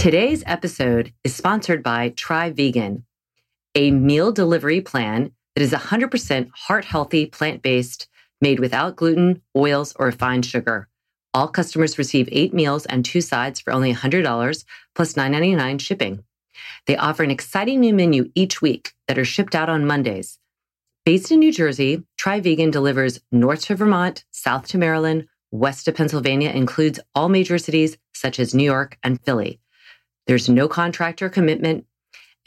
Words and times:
Today's 0.00 0.42
episode 0.46 1.12
is 1.24 1.36
sponsored 1.36 1.82
by 1.82 2.08
Try 2.16 2.48
Vegan, 2.48 3.04
a 3.74 3.90
meal 3.90 4.32
delivery 4.32 4.80
plan 4.80 5.32
that 5.54 5.60
is 5.60 5.72
100% 5.72 6.50
heart 6.54 6.86
healthy, 6.86 7.26
plant 7.26 7.60
based, 7.60 8.08
made 8.40 8.60
without 8.60 8.96
gluten, 8.96 9.42
oils, 9.54 9.94
or 9.98 10.06
refined 10.06 10.46
sugar. 10.46 10.88
All 11.34 11.48
customers 11.48 11.98
receive 11.98 12.30
eight 12.32 12.54
meals 12.54 12.86
and 12.86 13.04
two 13.04 13.20
sides 13.20 13.60
for 13.60 13.74
only 13.74 13.92
$100 13.92 14.64
plus 14.94 15.12
$9.99 15.12 15.78
shipping. 15.82 16.24
They 16.86 16.96
offer 16.96 17.22
an 17.22 17.30
exciting 17.30 17.80
new 17.80 17.92
menu 17.92 18.32
each 18.34 18.62
week 18.62 18.94
that 19.06 19.18
are 19.18 19.24
shipped 19.26 19.54
out 19.54 19.68
on 19.68 19.86
Mondays. 19.86 20.38
Based 21.04 21.30
in 21.30 21.40
New 21.40 21.52
Jersey, 21.52 22.04
Try 22.16 22.40
Vegan 22.40 22.70
delivers 22.70 23.20
north 23.30 23.66
to 23.66 23.76
Vermont, 23.76 24.24
south 24.30 24.66
to 24.68 24.78
Maryland, 24.78 25.26
west 25.50 25.84
to 25.84 25.92
Pennsylvania, 25.92 26.48
includes 26.48 27.00
all 27.14 27.28
major 27.28 27.58
cities 27.58 27.98
such 28.14 28.40
as 28.40 28.54
New 28.54 28.64
York 28.64 28.96
and 29.02 29.20
Philly. 29.20 29.59
There's 30.30 30.48
no 30.48 30.66
contractor 30.68 31.28
commitment, 31.28 31.84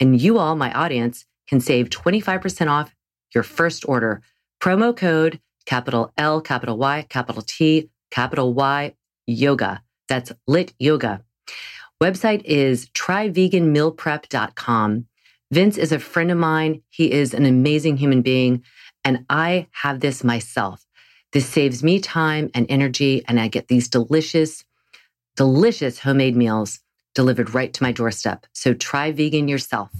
and 0.00 0.18
you 0.18 0.38
all, 0.38 0.56
my 0.56 0.72
audience, 0.72 1.26
can 1.46 1.60
save 1.60 1.90
25% 1.90 2.70
off 2.70 2.96
your 3.34 3.44
first 3.44 3.86
order. 3.86 4.22
Promo 4.58 4.96
code 4.96 5.38
capital 5.66 6.10
L, 6.16 6.40
capital 6.40 6.78
Y, 6.78 7.04
capital 7.10 7.42
T, 7.42 7.90
capital 8.10 8.54
Y, 8.54 8.94
yoga. 9.26 9.82
That's 10.08 10.32
lit 10.46 10.72
yoga. 10.78 11.24
Website 12.02 12.40
is 12.46 12.88
tryveganmealprep.com. 12.92 15.06
Vince 15.50 15.76
is 15.76 15.92
a 15.92 15.98
friend 15.98 16.30
of 16.30 16.38
mine. 16.38 16.80
He 16.88 17.12
is 17.12 17.34
an 17.34 17.44
amazing 17.44 17.98
human 17.98 18.22
being, 18.22 18.64
and 19.04 19.26
I 19.28 19.66
have 19.72 20.00
this 20.00 20.24
myself. 20.24 20.86
This 21.34 21.46
saves 21.46 21.82
me 21.82 22.00
time 22.00 22.50
and 22.54 22.64
energy, 22.70 23.22
and 23.28 23.38
I 23.38 23.48
get 23.48 23.68
these 23.68 23.88
delicious, 23.88 24.64
delicious 25.36 25.98
homemade 25.98 26.34
meals 26.34 26.80
delivered 27.14 27.54
right 27.54 27.72
to 27.72 27.82
my 27.82 27.92
doorstep. 27.92 28.46
So 28.52 28.74
try 28.74 29.12
vegan 29.12 29.48
yourself. 29.48 29.90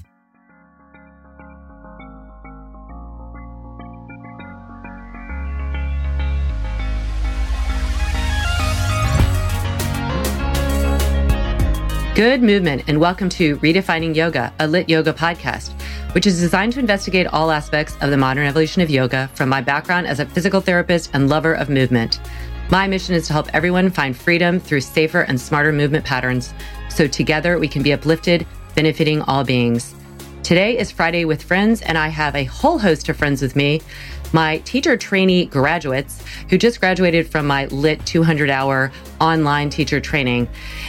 Good 12.15 12.45
movement, 12.45 12.85
and 12.87 13.01
welcome 13.01 13.29
to 13.31 13.57
Redefining 13.57 14.15
Yoga, 14.15 14.55
a 14.61 14.69
lit 14.69 14.89
yoga 14.89 15.13
podcast, 15.13 15.73
which 16.15 16.29
is 16.29 16.39
designed 16.39 16.73
to 16.75 16.79
investigate 16.79 17.27
all 17.27 17.51
aspects 17.51 17.97
of 18.01 18.11
the 18.11 18.17
modern 18.17 18.47
evolution 18.47 18.83
of 18.83 18.89
yoga 18.89 19.29
from 19.35 19.49
my 19.49 19.61
background 19.61 20.07
as 20.07 20.21
a 20.21 20.27
physical 20.27 20.61
therapist 20.61 21.11
and 21.13 21.29
lover 21.29 21.55
of 21.55 21.69
movement. 21.69 22.21
My 22.71 22.87
mission 22.87 23.17
is 23.17 23.27
to 23.27 23.33
help 23.33 23.49
everyone 23.53 23.91
find 23.91 24.17
freedom 24.17 24.61
through 24.61 24.83
safer 24.83 25.23
and 25.23 25.41
smarter 25.41 25.73
movement 25.73 26.05
patterns 26.05 26.55
so 26.95 27.09
together 27.09 27.59
we 27.59 27.67
can 27.67 27.83
be 27.83 27.93
uplifted, 27.93 28.47
benefiting 28.77 29.21
all 29.23 29.43
beings. 29.43 29.95
Today 30.45 30.79
is 30.79 30.91
Friday 30.91 31.25
with 31.25 31.43
Friends, 31.43 31.83
and 31.83 31.99
I 31.99 32.09
have 32.09 32.37
a 32.37 32.45
whole 32.45 32.79
host 32.79 33.09
of 33.09 33.17
friends 33.17 33.43
with 33.43 33.57
me. 33.57 33.81
My 34.35 34.59
teacher 34.65 34.97
trainee 34.97 35.47
graduates 35.47 36.21
who 36.51 36.59
just 36.59 36.81
graduated 36.81 37.29
from 37.29 37.47
my 37.47 37.67
LIT 37.67 38.05
200 38.05 38.51
hour 38.51 38.91
online 39.21 39.71
teacher 39.71 40.01
training. 40.01 40.49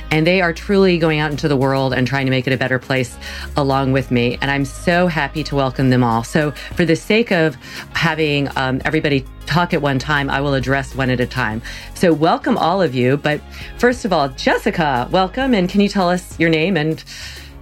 And 0.09 0.25
they 0.25 0.41
are 0.41 0.51
truly 0.51 0.97
going 0.97 1.19
out 1.19 1.29
into 1.29 1.47
the 1.47 1.55
world 1.55 1.93
and 1.93 2.07
trying 2.07 2.25
to 2.25 2.31
make 2.31 2.47
it 2.47 2.53
a 2.53 2.57
better 2.57 2.79
place 2.79 3.15
along 3.55 3.91
with 3.91 4.09
me. 4.09 4.39
And 4.41 4.49
I'm 4.49 4.65
so 4.65 5.05
happy 5.05 5.43
to 5.43 5.55
welcome 5.55 5.91
them 5.91 6.03
all. 6.03 6.23
So, 6.23 6.53
for 6.75 6.85
the 6.85 6.95
sake 6.95 7.31
of 7.31 7.53
having 7.93 8.49
um, 8.55 8.81
everybody 8.83 9.23
talk 9.45 9.75
at 9.75 9.81
one 9.83 9.99
time, 9.99 10.27
I 10.27 10.41
will 10.41 10.55
address 10.55 10.95
one 10.95 11.11
at 11.11 11.19
a 11.19 11.27
time. 11.27 11.61
So, 11.93 12.13
welcome 12.13 12.57
all 12.57 12.81
of 12.81 12.95
you. 12.95 13.15
But 13.15 13.41
first 13.77 14.05
of 14.05 14.11
all, 14.11 14.27
Jessica, 14.29 15.07
welcome. 15.11 15.53
And 15.53 15.69
can 15.69 15.81
you 15.81 15.87
tell 15.87 16.09
us 16.09 16.39
your 16.39 16.49
name 16.49 16.77
and 16.77 17.03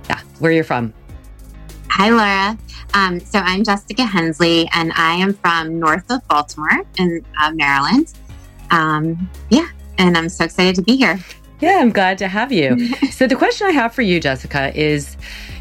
yeah, 0.09 0.21
where 0.39 0.53
you're 0.53 0.63
from? 0.63 0.93
Hi, 1.95 2.09
Laura. 2.09 2.57
Um, 2.95 3.19
so 3.19 3.37
I'm 3.37 3.63
Jessica 3.63 4.03
Hensley, 4.03 4.67
and 4.73 4.91
I 4.95 5.13
am 5.13 5.35
from 5.35 5.77
north 5.77 6.09
of 6.09 6.27
Baltimore 6.27 6.83
in 6.97 7.23
uh, 7.39 7.51
Maryland. 7.51 8.11
Um, 8.71 9.29
yeah, 9.51 9.67
and 9.99 10.17
I'm 10.17 10.27
so 10.27 10.45
excited 10.45 10.73
to 10.77 10.81
be 10.81 10.97
here. 10.97 11.19
Yeah, 11.61 11.77
I'm 11.79 11.91
glad 11.91 12.17
to 12.17 12.27
have 12.27 12.51
you. 12.51 12.95
so 13.11 13.27
the 13.27 13.35
question 13.35 13.67
I 13.67 13.71
have 13.73 13.93
for 13.93 14.01
you, 14.01 14.19
Jessica, 14.19 14.75
is 14.75 15.17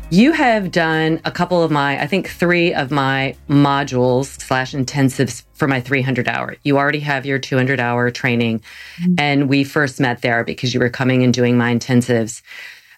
you 0.08 0.32
have 0.32 0.70
done 0.70 1.20
a 1.26 1.30
couple 1.30 1.62
of 1.62 1.70
my, 1.70 2.00
I 2.00 2.06
think 2.06 2.30
three 2.30 2.72
of 2.72 2.90
my 2.90 3.36
modules 3.50 4.40
slash 4.40 4.72
intensives 4.72 5.44
for 5.52 5.68
my 5.68 5.82
300 5.82 6.28
hour. 6.28 6.56
You 6.64 6.78
already 6.78 7.00
have 7.00 7.26
your 7.26 7.38
200 7.38 7.78
hour 7.78 8.10
training, 8.10 8.62
mm-hmm. 8.96 9.16
and 9.18 9.50
we 9.50 9.64
first 9.64 10.00
met 10.00 10.22
there 10.22 10.44
because 10.44 10.72
you 10.72 10.80
were 10.80 10.88
coming 10.88 11.22
and 11.22 11.34
doing 11.34 11.58
my 11.58 11.74
intensives. 11.74 12.40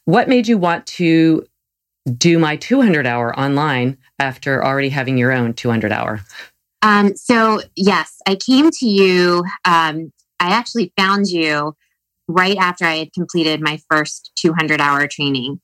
What 0.04 0.28
made 0.28 0.46
you 0.46 0.56
want 0.56 0.86
to 0.86 1.44
do 2.12 2.38
my 2.38 2.56
200 2.56 3.06
hour 3.06 3.38
online 3.38 3.96
after 4.18 4.64
already 4.64 4.90
having 4.90 5.16
your 5.18 5.32
own 5.32 5.54
200 5.54 5.92
hour? 5.92 6.20
Um, 6.82 7.16
so, 7.16 7.62
yes, 7.76 8.16
I 8.26 8.36
came 8.36 8.70
to 8.70 8.86
you. 8.86 9.44
Um, 9.64 10.12
I 10.38 10.50
actually 10.50 10.92
found 10.96 11.28
you 11.28 11.74
right 12.28 12.56
after 12.56 12.84
I 12.84 12.96
had 12.96 13.12
completed 13.12 13.60
my 13.60 13.78
first 13.90 14.32
200 14.36 14.80
hour 14.80 15.06
training. 15.06 15.60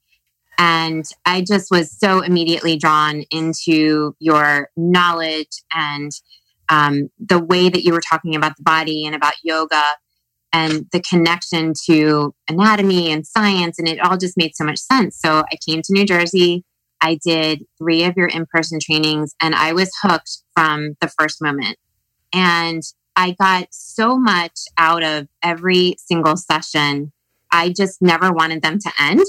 And 0.59 1.05
I 1.25 1.41
just 1.43 1.71
was 1.71 1.99
so 1.99 2.21
immediately 2.21 2.77
drawn 2.77 3.25
into 3.31 4.15
your 4.19 4.69
knowledge 4.77 5.62
and 5.72 6.11
um, 6.69 7.09
the 7.19 7.39
way 7.39 7.69
that 7.69 7.83
you 7.83 7.93
were 7.93 8.03
talking 8.03 8.37
about 8.37 8.57
the 8.57 8.62
body 8.62 9.05
and 9.07 9.15
about 9.15 9.34
yoga 9.43 9.83
and 10.53 10.87
the 10.93 11.00
connection 11.00 11.72
to 11.87 12.34
anatomy 12.49 13.12
and 13.12 13.27
science. 13.27 13.78
And 13.78 13.88
it 13.88 14.00
all 14.00 14.16
just 14.16 14.37
made 14.37 14.55
so 14.55 14.65
much 14.65 14.78
sense. 14.78 15.19
So 15.19 15.44
I 15.50 15.56
came 15.66 15.83
to 15.83 15.93
New 15.93 16.05
Jersey. 16.05 16.65
I 17.03 17.19
did 17.25 17.65
three 17.78 18.05
of 18.05 18.16
your 18.16 18.28
in 18.28 18.47
person 18.47 18.78
trainings 18.81 19.34
and 19.41 19.55
I 19.55 19.72
was 19.72 19.91
hooked 20.03 20.39
from 20.55 20.97
the 21.00 21.09
first 21.09 21.41
moment. 21.41 21.77
And 22.33 22.83
I 23.16 23.33
got 23.33 23.69
so 23.71 24.19
much 24.19 24.59
out 24.78 25.03
of 25.03 25.28
every 25.43 25.97
single 25.99 26.37
session. 26.37 27.12
I 27.53 27.71
just 27.71 28.00
never 28.00 28.33
wanted 28.33 28.63
them 28.63 28.78
to 28.78 28.92
end. 29.01 29.24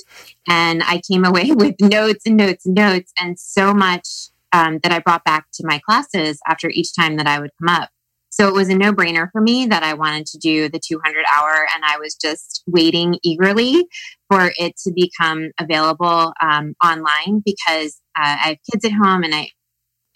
And 0.47 0.83
I 0.83 1.01
came 1.09 1.25
away 1.25 1.51
with 1.55 1.75
notes 1.79 2.25
and 2.25 2.37
notes 2.37 2.65
and 2.65 2.75
notes 2.75 3.13
and 3.19 3.39
so 3.39 3.73
much 3.73 4.07
um, 4.53 4.79
that 4.83 4.91
I 4.91 4.99
brought 4.99 5.23
back 5.23 5.47
to 5.53 5.65
my 5.65 5.79
classes 5.79 6.39
after 6.47 6.69
each 6.69 6.93
time 6.95 7.17
that 7.17 7.27
I 7.27 7.39
would 7.39 7.51
come 7.59 7.69
up. 7.69 7.89
So 8.31 8.47
it 8.47 8.53
was 8.53 8.69
a 8.69 8.75
no 8.75 8.93
brainer 8.93 9.29
for 9.31 9.41
me 9.41 9.65
that 9.67 9.83
I 9.83 9.93
wanted 9.93 10.25
to 10.27 10.37
do 10.37 10.69
the 10.69 10.79
200 10.79 11.25
hour, 11.37 11.67
and 11.75 11.83
I 11.85 11.97
was 11.97 12.15
just 12.15 12.63
waiting 12.65 13.19
eagerly 13.23 13.85
for 14.29 14.53
it 14.57 14.77
to 14.85 14.93
become 14.95 15.51
available 15.59 16.33
um, 16.41 16.73
online 16.83 17.43
because 17.45 17.99
uh, 18.17 18.23
I 18.23 18.47
have 18.47 18.57
kids 18.71 18.85
at 18.85 18.93
home 18.93 19.23
and 19.23 19.35
I, 19.35 19.49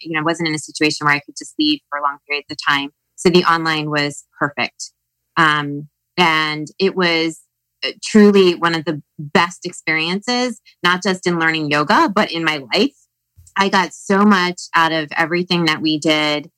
you 0.00 0.16
know, 0.16 0.24
wasn't 0.24 0.48
in 0.48 0.54
a 0.54 0.58
situation 0.58 1.04
where 1.04 1.14
I 1.14 1.20
could 1.20 1.36
just 1.36 1.54
leave 1.58 1.80
for 1.90 2.00
long 2.00 2.16
periods 2.26 2.46
of 2.50 2.56
time. 2.66 2.90
So 3.16 3.28
the 3.28 3.44
online 3.44 3.90
was 3.90 4.24
perfect. 4.38 4.92
Um, 5.36 5.88
and 6.16 6.68
it 6.78 6.96
was 6.96 7.42
uh, 7.84 7.90
truly 8.02 8.54
one 8.54 8.74
of 8.74 8.86
the 8.86 9.02
best 9.18 9.66
experiences, 9.66 10.60
not 10.82 11.02
just 11.02 11.26
in 11.26 11.38
learning 11.38 11.70
yoga, 11.70 12.10
but 12.14 12.32
in 12.32 12.44
my 12.44 12.64
life. 12.72 12.96
I 13.56 13.68
got 13.68 13.92
so 13.92 14.24
much 14.24 14.62
out 14.74 14.92
of 14.92 15.10
everything 15.16 15.66
that 15.66 15.82
we 15.82 15.98
did 15.98 16.50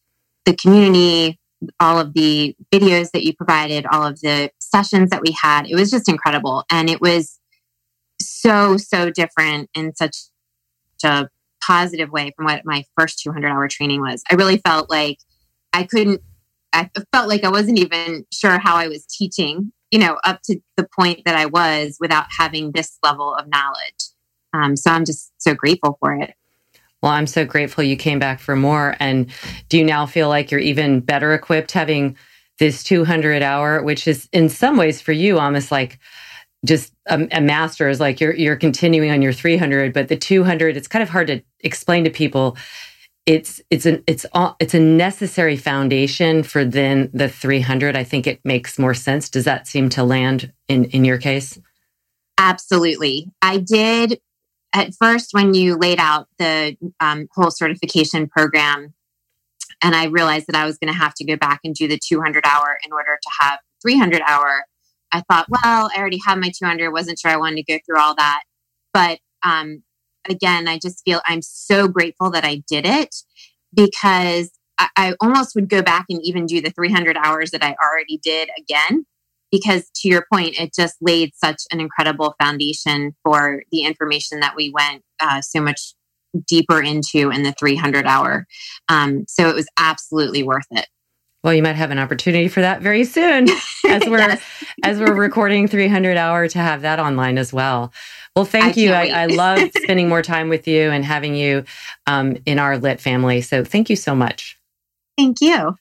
the 0.49 0.57
community, 0.57 1.39
all 1.81 1.99
of 1.99 2.15
the 2.15 2.57
videos 2.73 3.11
that 3.13 3.25
you 3.25 3.35
provided, 3.35 3.87
all 3.87 4.07
of 4.07 4.21
the 4.21 4.51
sessions 4.59 5.11
that 5.11 5.23
we 5.23 5.37
had, 5.41 5.69
it 5.69 5.75
was 5.75 5.91
just 5.91 6.09
incredible. 6.09 6.65
And 6.71 6.89
it 6.89 7.01
was 7.01 7.39
so, 8.21 8.77
so 8.77 9.11
different 9.11 9.71
in 9.75 9.95
such 9.95 10.17
a 11.05 11.29
positive 11.63 12.11
way 12.11 12.33
from 12.37 12.47
what 12.47 12.63
my 12.65 12.85
first 12.97 13.21
200 13.21 13.49
hour 13.49 13.69
training 13.69 14.01
was. 14.01 14.23
I 14.31 14.35
really 14.35 14.59
felt 14.59 14.89
like 14.91 15.19
I 15.73 15.85
couldn't, 15.85 16.23
I 16.73 16.91
felt 17.13 17.29
like 17.29 17.45
I 17.45 17.51
wasn't 17.51 17.79
even 17.79 18.25
sure 18.33 18.59
how 18.59 18.77
I 18.77 18.89
was 18.89 19.05
teaching, 19.07 19.73
you 19.91 19.99
know, 19.99 20.19
up 20.25 20.41
to 20.45 20.61
the 20.77 20.87
point 20.99 21.23
that 21.25 21.37
I 21.37 21.47
was 21.47 21.97
without 22.01 22.27
having 22.37 22.73
this 22.73 22.99
level 23.03 23.35
of 23.35 23.49
knowledge. 23.49 24.05
Um, 24.53 24.77
so 24.77 24.91
I'm 24.91 25.05
just 25.05 25.33
so 25.39 25.55
grateful 25.55 25.97
for 26.01 26.15
it. 26.15 26.35
Well, 27.03 27.13
I'm 27.13 27.27
so 27.27 27.45
grateful 27.45 27.85
you 27.85 27.97
came 27.97 28.19
back 28.19 28.41
for 28.41 28.57
more. 28.57 28.97
And 28.99 29.31
do 29.69 29.79
you 29.79 29.85
now 29.85 30.07
feel 30.07 30.29
like 30.29 30.51
you're 30.51 30.61
even 30.61 31.01
better 31.01 31.33
equipped 31.33 31.73
having 31.73 32.17
this 32.59 32.83
200 32.83 33.43
hour, 33.43 33.83
which 33.83 34.09
is 34.09 34.29
in 34.33 34.49
some 34.49 34.77
ways 34.77 35.01
for 35.01 35.13
you 35.13 35.39
almost 35.39 35.71
like 35.71 35.99
just 36.65 36.93
a, 37.07 37.29
a 37.31 37.41
master 37.41 37.89
is 37.89 38.01
like 38.01 38.21
you're 38.21 38.35
you're 38.35 38.57
continuing 38.57 39.11
on 39.11 39.23
your 39.23 39.33
300, 39.33 39.93
but 39.93 40.09
the 40.09 40.17
200 40.17 40.77
it's 40.77 40.89
kind 40.89 41.03
of 41.03 41.09
hard 41.09 41.29
to 41.29 41.41
explain 41.61 42.05
to 42.05 42.11
people. 42.11 42.57
It's 43.27 43.61
it's 43.71 43.87
an 43.87 44.03
it's 44.09 44.27
all 44.33 44.57
it's 44.59 44.75
a 44.75 44.81
necessary 44.81 45.57
foundation 45.57 46.43
for 46.43 46.65
then 46.65 47.11
the 47.13 47.29
300. 47.29 47.97
I 47.97 48.03
think 48.03 48.27
it 48.27 48.41
makes 48.45 48.79
more 48.79 48.95
sense. 48.95 49.29
Does 49.31 49.45
that 49.45 49.69
seem 49.69 49.89
to 49.91 50.03
land 50.03 50.53
in 50.67 50.87
in 50.87 51.05
your 51.05 51.19
case? 51.19 51.61
Absolutely. 52.39 53.31
I 53.43 53.59
did 53.59 54.21
at 54.75 54.95
first 54.95 55.31
when 55.33 55.55
you 55.55 55.77
laid 55.77 55.99
out 55.99 56.29
the 56.39 56.77
um, 57.01 57.29
whole 57.35 57.51
certification 57.51 58.29
program 58.29 58.95
and 59.83 59.95
i 59.95 60.07
realized 60.07 60.47
that 60.47 60.57
i 60.57 60.65
was 60.65 60.79
going 60.79 60.93
to 60.93 60.99
have 60.99 61.15
to 61.15 61.25
go 61.25 61.37
back 61.37 61.61
and 61.65 61.75
do 61.75 61.89
the 61.89 61.99
200 61.99 62.45
hour 62.47 62.79
in 62.85 62.93
order 62.93 63.19
to 63.21 63.31
have 63.41 63.59
300 63.83 64.23
hour 64.23 64.65
i 65.13 65.23
thought 65.31 65.47
well 65.49 65.91
i 65.95 65.99
already 65.99 66.21
have 66.27 66.39
my 66.39 66.51
200 66.57 66.91
wasn't 66.91 67.19
sure 67.19 67.31
i 67.31 67.37
wanted 67.37 67.57
to 67.65 67.73
go 67.73 67.79
through 67.85 67.99
all 67.99 68.15
that. 68.15 68.43
But 68.93 69.19
um, 69.43 69.83
again 70.29 70.69
i 70.69 70.79
just 70.79 71.03
feel 71.05 71.21
i'm 71.27 71.43
so 71.43 71.89
grateful 71.89 72.31
that 72.31 72.45
i 72.45 72.63
did 72.67 72.87
it 72.87 73.15
because 73.75 74.51
I, 74.79 74.89
I 74.97 75.15
almost 75.21 75.55
would 75.55 75.69
go 75.69 75.83
back 75.83 76.07
and 76.09 76.21
even 76.23 76.47
do 76.47 76.61
the 76.61 76.71
300 76.71 77.17
hours 77.17 77.51
that 77.53 77.63
i 77.63 77.77
already 77.83 78.19
did 78.19 78.51
again 78.59 79.07
because 79.51 79.89
to 79.97 80.09
your 80.09 80.27
point, 80.33 80.59
it 80.59 80.75
just 80.75 80.97
laid 81.01 81.33
such 81.35 81.63
an 81.71 81.81
incredible 81.81 82.35
foundation 82.41 83.15
for 83.25 83.63
the 83.73 83.83
information 83.83 84.41
that 84.41 84.57
we 84.57 84.71
went 84.71 85.03
uh, 85.21 85.41
so 85.41 85.61
much 85.61 85.95
deeper 86.47 86.83
into 86.83 87.31
in 87.31 87.43
the 87.43 87.55
300 87.59 88.07
hour. 88.07 88.47
Um, 88.89 89.25
so 89.29 89.49
it 89.49 89.55
was 89.55 89.67
absolutely 89.79 90.43
worth 90.43 90.67
it. 90.71 90.87
Well, 91.45 91.55
you 91.55 91.63
might 91.63 91.77
have 91.77 91.91
an 91.91 91.99
opportunity 91.99 92.49
for 92.49 92.61
that 92.61 92.83
very 92.83 93.05
soon 93.05 93.49
as 93.89 94.05
we're 94.07 94.19
yes. 94.19 94.43
as 94.83 94.99
we're 94.99 95.15
recording 95.15 95.69
300 95.69 96.17
hour 96.17 96.49
to 96.49 96.59
have 96.59 96.83
that 96.83 96.99
online 96.99 97.39
as 97.39 97.53
well. 97.53 97.93
Well, 98.35 98.45
thank 98.45 98.77
I 98.77 98.81
you. 98.81 98.93
I, 98.93 99.07
I, 99.07 99.27
love 99.27 99.71
spending 99.83 100.09
more 100.09 100.23
time 100.23 100.49
with 100.49 100.69
you 100.69 100.91
and 100.91 101.05
having 101.05 101.35
you 101.35 101.65
um, 102.07 102.37
in 102.45 102.59
our 102.59 102.79
lit 102.79 103.01
family. 103.01 103.41
So 103.41 103.65
thank 103.65 103.89
you 103.89 103.97
so 103.97 104.15
much. 104.15 104.59
Thank 105.17 105.41
you. 105.41 105.77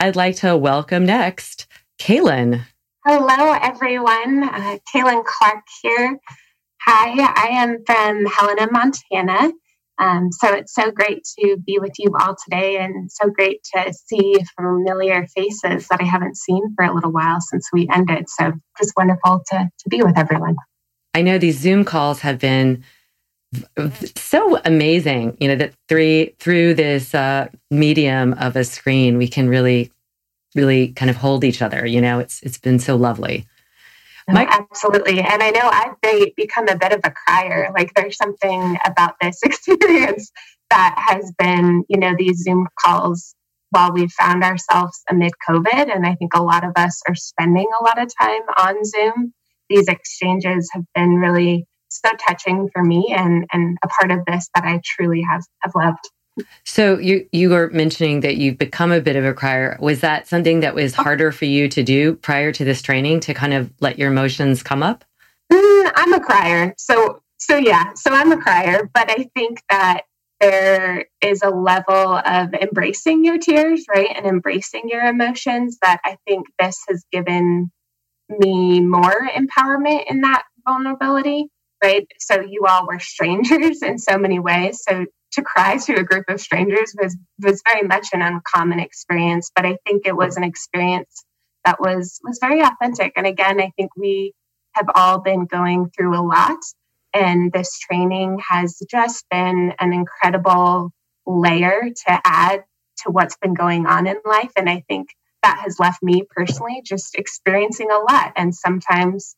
I'd 0.00 0.16
like 0.16 0.36
to 0.36 0.56
welcome 0.56 1.06
next 1.06 1.66
Kaylin. 1.98 2.62
Hello, 3.08 3.52
everyone. 3.52 4.42
Uh, 4.42 4.78
Kaylin 4.92 5.24
Clark 5.24 5.62
here. 5.80 6.18
Hi, 6.80 7.32
I 7.36 7.50
am 7.52 7.84
from 7.86 8.26
Helena, 8.26 8.66
Montana. 8.72 9.52
Um, 9.96 10.32
so 10.32 10.52
it's 10.52 10.74
so 10.74 10.90
great 10.90 11.22
to 11.38 11.56
be 11.64 11.78
with 11.78 11.92
you 12.00 12.10
all 12.18 12.34
today 12.34 12.78
and 12.78 13.08
so 13.12 13.30
great 13.30 13.60
to 13.76 13.94
see 13.94 14.34
familiar 14.58 15.24
faces 15.36 15.86
that 15.86 16.00
I 16.00 16.04
haven't 16.04 16.36
seen 16.36 16.74
for 16.74 16.84
a 16.84 16.92
little 16.92 17.12
while 17.12 17.40
since 17.40 17.68
we 17.72 17.88
ended. 17.94 18.28
So 18.28 18.54
just 18.76 18.92
wonderful 18.96 19.44
to, 19.52 19.70
to 19.78 19.88
be 19.88 20.02
with 20.02 20.18
everyone. 20.18 20.56
I 21.14 21.22
know 21.22 21.38
these 21.38 21.60
Zoom 21.60 21.84
calls 21.84 22.18
have 22.22 22.40
been 22.40 22.82
so 24.16 24.60
amazing, 24.64 25.36
you 25.38 25.46
know, 25.46 25.54
that 25.54 25.74
three 25.88 26.34
through 26.40 26.74
this 26.74 27.14
uh, 27.14 27.50
medium 27.70 28.32
of 28.32 28.56
a 28.56 28.64
screen, 28.64 29.16
we 29.16 29.28
can 29.28 29.48
really 29.48 29.92
really 30.56 30.88
kind 30.88 31.10
of 31.10 31.16
hold 31.16 31.44
each 31.44 31.62
other. 31.62 31.86
You 31.86 32.00
know, 32.00 32.18
it's 32.18 32.42
it's 32.42 32.58
been 32.58 32.78
so 32.78 32.96
lovely. 32.96 33.46
Oh, 34.28 34.34
absolutely. 34.34 35.20
And 35.20 35.40
I 35.40 35.50
know 35.50 35.60
I've 35.62 36.34
become 36.34 36.68
a 36.68 36.76
bit 36.76 36.92
of 36.92 37.00
a 37.04 37.12
crier. 37.12 37.70
Like 37.72 37.94
there's 37.94 38.16
something 38.16 38.76
about 38.84 39.14
this 39.20 39.40
experience 39.44 40.32
that 40.70 40.94
has 41.06 41.32
been, 41.38 41.84
you 41.88 41.98
know, 41.98 42.14
these 42.18 42.42
Zoom 42.42 42.66
calls 42.84 43.36
while 43.70 43.92
we've 43.92 44.12
found 44.12 44.42
ourselves 44.42 45.00
amid 45.08 45.32
COVID. 45.48 45.94
And 45.94 46.06
I 46.06 46.16
think 46.16 46.34
a 46.34 46.42
lot 46.42 46.64
of 46.64 46.72
us 46.76 47.00
are 47.08 47.14
spending 47.14 47.68
a 47.80 47.84
lot 47.84 48.02
of 48.02 48.10
time 48.20 48.42
on 48.58 48.84
Zoom. 48.84 49.32
These 49.68 49.86
exchanges 49.86 50.68
have 50.72 50.84
been 50.94 51.16
really 51.16 51.66
so 51.88 52.10
touching 52.26 52.68
for 52.72 52.82
me 52.82 53.14
and, 53.16 53.46
and 53.52 53.78
a 53.84 53.88
part 53.88 54.10
of 54.10 54.24
this 54.26 54.48
that 54.54 54.64
I 54.64 54.80
truly 54.84 55.22
have, 55.22 55.42
have 55.62 55.72
loved. 55.76 56.10
So 56.64 56.98
you 56.98 57.26
you 57.32 57.50
were 57.50 57.70
mentioning 57.70 58.20
that 58.20 58.36
you've 58.36 58.58
become 58.58 58.92
a 58.92 59.00
bit 59.00 59.16
of 59.16 59.24
a 59.24 59.32
crier. 59.32 59.78
Was 59.80 60.00
that 60.00 60.28
something 60.28 60.60
that 60.60 60.74
was 60.74 60.94
harder 60.94 61.32
for 61.32 61.46
you 61.46 61.68
to 61.68 61.82
do 61.82 62.16
prior 62.16 62.52
to 62.52 62.64
this 62.64 62.82
training 62.82 63.20
to 63.20 63.34
kind 63.34 63.54
of 63.54 63.70
let 63.80 63.98
your 63.98 64.10
emotions 64.10 64.62
come 64.62 64.82
up? 64.82 65.04
Mm, 65.52 65.92
I'm 65.94 66.12
a 66.12 66.20
crier. 66.20 66.74
So 66.76 67.22
so 67.38 67.56
yeah, 67.56 67.92
so 67.94 68.12
I'm 68.12 68.32
a 68.32 68.38
crier, 68.38 68.90
but 68.92 69.10
I 69.10 69.28
think 69.34 69.62
that 69.70 70.02
there 70.40 71.06
is 71.22 71.42
a 71.42 71.50
level 71.50 72.20
of 72.24 72.52
embracing 72.54 73.24
your 73.24 73.38
tears, 73.38 73.84
right? 73.88 74.10
And 74.14 74.26
embracing 74.26 74.88
your 74.88 75.04
emotions 75.04 75.78
that 75.82 76.00
I 76.04 76.18
think 76.26 76.46
this 76.58 76.78
has 76.88 77.04
given 77.10 77.70
me 78.28 78.80
more 78.80 79.28
empowerment 79.34 80.10
in 80.10 80.22
that 80.22 80.44
vulnerability, 80.66 81.46
right? 81.86 82.06
So 82.18 82.40
you 82.40 82.66
all 82.68 82.86
were 82.86 82.98
strangers 82.98 83.82
in 83.82 83.98
so 83.98 84.18
many 84.18 84.38
ways. 84.38 84.82
So 84.86 85.06
to 85.32 85.42
cry 85.42 85.76
to 85.76 85.94
a 85.94 86.04
group 86.04 86.24
of 86.28 86.40
strangers 86.40 86.94
was 87.00 87.16
was 87.40 87.62
very 87.68 87.86
much 87.86 88.08
an 88.12 88.22
uncommon 88.22 88.80
experience 88.80 89.50
but 89.54 89.66
i 89.66 89.76
think 89.86 90.06
it 90.06 90.16
was 90.16 90.36
an 90.36 90.44
experience 90.44 91.24
that 91.64 91.80
was 91.80 92.20
was 92.24 92.38
very 92.40 92.60
authentic 92.62 93.12
and 93.16 93.26
again 93.26 93.60
i 93.60 93.70
think 93.76 93.90
we 93.96 94.32
have 94.72 94.86
all 94.94 95.20
been 95.20 95.44
going 95.44 95.90
through 95.90 96.18
a 96.18 96.22
lot 96.22 96.58
and 97.12 97.52
this 97.52 97.78
training 97.78 98.38
has 98.48 98.78
just 98.90 99.24
been 99.30 99.72
an 99.78 99.92
incredible 99.92 100.90
layer 101.26 101.90
to 102.06 102.20
add 102.24 102.64
to 102.98 103.10
what's 103.10 103.36
been 103.36 103.54
going 103.54 103.86
on 103.86 104.06
in 104.06 104.16
life 104.24 104.52
and 104.56 104.70
i 104.70 104.82
think 104.88 105.08
that 105.42 105.58
has 105.64 105.78
left 105.78 106.02
me 106.02 106.22
personally 106.34 106.82
just 106.84 107.14
experiencing 107.14 107.90
a 107.90 107.98
lot 107.98 108.32
and 108.36 108.54
sometimes 108.54 109.36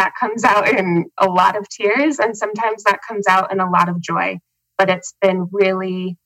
that 0.00 0.14
comes 0.18 0.44
out 0.44 0.66
in 0.66 1.10
a 1.18 1.26
lot 1.26 1.56
of 1.56 1.68
tears 1.68 2.18
and 2.18 2.36
sometimes 2.36 2.84
that 2.84 3.00
comes 3.06 3.26
out 3.28 3.52
in 3.52 3.60
a 3.60 3.70
lot 3.70 3.88
of 3.88 4.00
joy 4.00 4.38
but 4.78 4.88
it's 4.88 5.14
been 5.20 5.46
really 5.52 6.16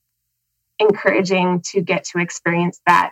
encouraging 0.78 1.61
to 1.73 1.81
get 1.81 2.04
to 2.04 2.19
experience 2.19 2.81
that 2.87 3.11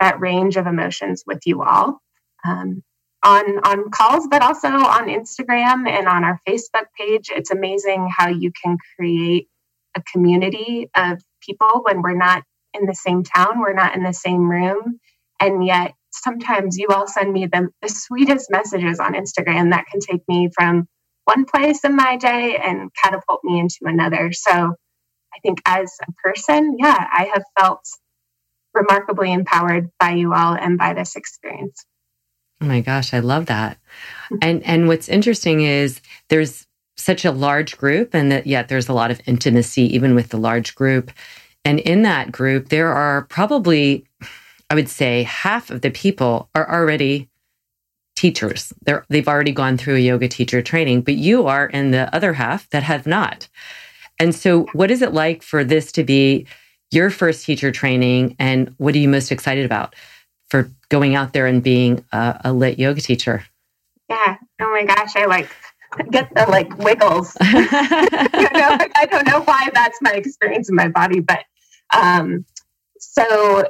that 0.00 0.18
range 0.18 0.56
of 0.56 0.66
emotions 0.66 1.22
with 1.26 1.40
you 1.46 1.62
all 1.62 2.00
um, 2.44 2.82
on 3.22 3.58
on 3.58 3.90
calls, 3.90 4.26
but 4.28 4.42
also 4.42 4.68
on 4.68 5.08
Instagram 5.08 5.88
and 5.88 6.08
on 6.08 6.24
our 6.24 6.40
Facebook 6.48 6.86
page. 6.98 7.30
It's 7.30 7.50
amazing 7.50 8.08
how 8.16 8.28
you 8.28 8.50
can 8.62 8.78
create 8.96 9.48
a 9.96 10.02
community 10.12 10.88
of 10.96 11.22
people 11.40 11.82
when 11.84 12.02
we're 12.02 12.16
not 12.16 12.42
in 12.72 12.86
the 12.86 12.94
same 12.94 13.22
town, 13.22 13.60
we're 13.60 13.74
not 13.74 13.94
in 13.94 14.02
the 14.02 14.12
same 14.12 14.50
room, 14.50 14.98
and 15.40 15.64
yet 15.64 15.94
sometimes 16.10 16.76
you 16.76 16.88
all 16.88 17.06
send 17.06 17.32
me 17.32 17.46
the, 17.46 17.68
the 17.82 17.88
sweetest 17.88 18.50
messages 18.50 19.00
on 19.00 19.14
Instagram 19.14 19.70
that 19.70 19.86
can 19.86 20.00
take 20.00 20.22
me 20.28 20.50
from 20.54 20.88
one 21.24 21.44
place 21.44 21.84
in 21.84 21.96
my 21.96 22.16
day 22.16 22.56
and 22.56 22.90
catapult 23.02 23.40
me 23.44 23.60
into 23.60 23.78
another. 23.82 24.32
So 24.32 24.52
I 24.52 25.38
think 25.42 25.60
as 25.64 25.92
a 26.06 26.12
person, 26.24 26.76
yeah, 26.78 27.06
I 27.12 27.30
have 27.32 27.44
felt 27.58 27.84
remarkably 28.74 29.32
empowered 29.32 29.90
by 29.98 30.12
you 30.12 30.32
all 30.32 30.54
and 30.54 30.78
by 30.78 30.94
this 30.94 31.16
experience. 31.16 31.84
Oh 32.60 32.66
my 32.66 32.80
gosh, 32.80 33.14
I 33.14 33.20
love 33.20 33.46
that. 33.46 33.78
Mm-hmm. 34.26 34.36
and 34.42 34.64
and 34.64 34.88
what's 34.88 35.08
interesting 35.08 35.62
is 35.62 36.00
there's 36.28 36.66
such 36.96 37.24
a 37.24 37.32
large 37.32 37.78
group 37.78 38.14
and 38.14 38.30
that 38.30 38.46
yet 38.46 38.68
there's 38.68 38.88
a 38.88 38.92
lot 38.92 39.10
of 39.10 39.20
intimacy 39.26 39.82
even 39.94 40.14
with 40.14 40.28
the 40.28 40.36
large 40.36 40.74
group. 40.74 41.10
And 41.64 41.80
in 41.80 42.02
that 42.02 42.30
group 42.30 42.68
there 42.68 42.92
are 42.92 43.22
probably 43.22 44.04
I 44.70 44.74
would 44.74 44.88
say 44.88 45.24
half 45.24 45.70
of 45.70 45.82
the 45.82 45.90
people 45.90 46.48
are 46.54 46.70
already 46.70 47.28
teachers. 48.14 48.72
They're, 48.82 49.04
they've 49.08 49.26
already 49.26 49.52
gone 49.52 49.76
through 49.76 49.96
a 49.96 50.00
yoga 50.00 50.28
teacher 50.28 50.62
training, 50.62 51.02
but 51.02 51.14
you 51.14 51.48
are 51.48 51.66
in 51.66 51.90
the 51.90 52.14
other 52.14 52.34
half 52.34 52.70
that 52.70 52.84
have 52.84 53.06
not. 53.06 53.48
And 54.20 54.34
so, 54.34 54.66
what 54.72 54.90
is 54.90 55.02
it 55.02 55.12
like 55.12 55.42
for 55.42 55.64
this 55.64 55.90
to 55.92 56.04
be 56.04 56.46
your 56.90 57.10
first 57.10 57.44
teacher 57.44 57.72
training? 57.72 58.36
And 58.38 58.74
what 58.76 58.94
are 58.94 58.98
you 58.98 59.08
most 59.08 59.32
excited 59.32 59.64
about 59.64 59.96
for 60.48 60.70
going 60.90 61.14
out 61.16 61.32
there 61.32 61.46
and 61.46 61.62
being 61.62 62.04
a, 62.12 62.40
a 62.44 62.52
lit 62.52 62.78
yoga 62.78 63.00
teacher? 63.00 63.44
Yeah. 64.08 64.36
Oh 64.60 64.70
my 64.70 64.84
gosh. 64.84 65.16
I 65.16 65.24
like 65.24 65.48
get 66.10 66.32
the 66.34 66.46
like 66.46 66.76
wiggles. 66.78 67.36
you 67.42 68.50
know, 68.58 68.76
I 68.94 69.08
don't 69.10 69.26
know 69.26 69.40
why 69.40 69.70
that's 69.72 69.98
my 70.02 70.12
experience 70.12 70.68
in 70.68 70.76
my 70.76 70.88
body, 70.88 71.20
but 71.20 71.44
um, 71.96 72.44
so 72.98 73.64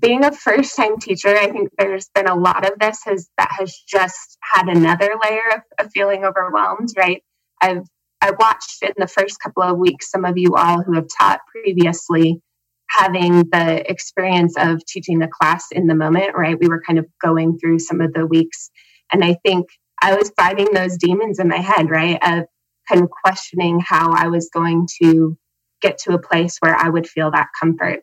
being 0.00 0.24
a 0.24 0.32
first 0.32 0.76
time 0.76 0.98
teacher, 0.98 1.36
I 1.36 1.50
think 1.50 1.70
there's 1.78 2.08
been 2.14 2.26
a 2.26 2.34
lot 2.34 2.70
of 2.70 2.78
this 2.78 3.00
has 3.04 3.28
that 3.38 3.52
has 3.58 3.72
just 3.88 4.38
had 4.42 4.68
another 4.68 5.10
layer 5.24 5.42
of, 5.54 5.60
of 5.78 5.92
feeling 5.92 6.24
overwhelmed, 6.24 6.90
right? 6.96 7.22
I've 7.60 7.86
I 8.20 8.32
watched 8.38 8.82
in 8.82 8.94
the 8.96 9.06
first 9.06 9.38
couple 9.38 9.62
of 9.62 9.76
weeks 9.76 10.10
some 10.10 10.24
of 10.24 10.38
you 10.38 10.54
all 10.54 10.82
who 10.82 10.94
have 10.94 11.06
taught 11.18 11.40
previously 11.52 12.40
having 12.88 13.50
the 13.50 13.90
experience 13.90 14.54
of 14.56 14.84
teaching 14.86 15.18
the 15.18 15.28
class 15.28 15.66
in 15.70 15.86
the 15.86 15.94
moment, 15.94 16.34
right? 16.34 16.58
We 16.58 16.68
were 16.68 16.82
kind 16.86 16.98
of 16.98 17.06
going 17.22 17.58
through 17.58 17.80
some 17.80 18.00
of 18.00 18.12
the 18.12 18.26
weeks. 18.26 18.70
And 19.12 19.24
I 19.24 19.36
think 19.44 19.66
I 20.00 20.14
was 20.14 20.32
fighting 20.36 20.72
those 20.72 20.96
demons 20.96 21.38
in 21.38 21.48
my 21.48 21.58
head, 21.58 21.90
right? 21.90 22.18
Of 22.22 22.44
kind 22.88 23.02
of 23.02 23.10
questioning 23.10 23.80
how 23.80 24.12
I 24.12 24.28
was 24.28 24.48
going 24.52 24.86
to 25.02 25.36
get 25.82 25.98
to 25.98 26.14
a 26.14 26.18
place 26.18 26.56
where 26.60 26.76
I 26.76 26.88
would 26.88 27.06
feel 27.06 27.30
that 27.30 27.48
comfort. 27.60 28.00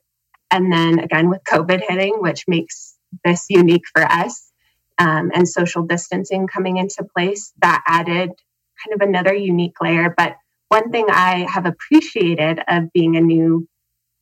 And 0.51 0.71
then 0.71 0.99
again, 0.99 1.29
with 1.29 1.41
COVID 1.49 1.81
hitting, 1.87 2.15
which 2.19 2.43
makes 2.47 2.95
this 3.23 3.45
unique 3.49 3.85
for 3.93 4.03
us, 4.03 4.51
um, 4.99 5.31
and 5.33 5.47
social 5.47 5.83
distancing 5.83 6.47
coming 6.47 6.77
into 6.77 7.03
place, 7.15 7.53
that 7.61 7.81
added 7.87 8.29
kind 8.29 8.93
of 8.93 9.01
another 9.01 9.33
unique 9.33 9.79
layer. 9.81 10.13
But 10.15 10.35
one 10.67 10.91
thing 10.91 11.05
I 11.09 11.47
have 11.49 11.65
appreciated 11.65 12.59
of 12.67 12.91
being 12.93 13.15
a 13.15 13.21
new 13.21 13.67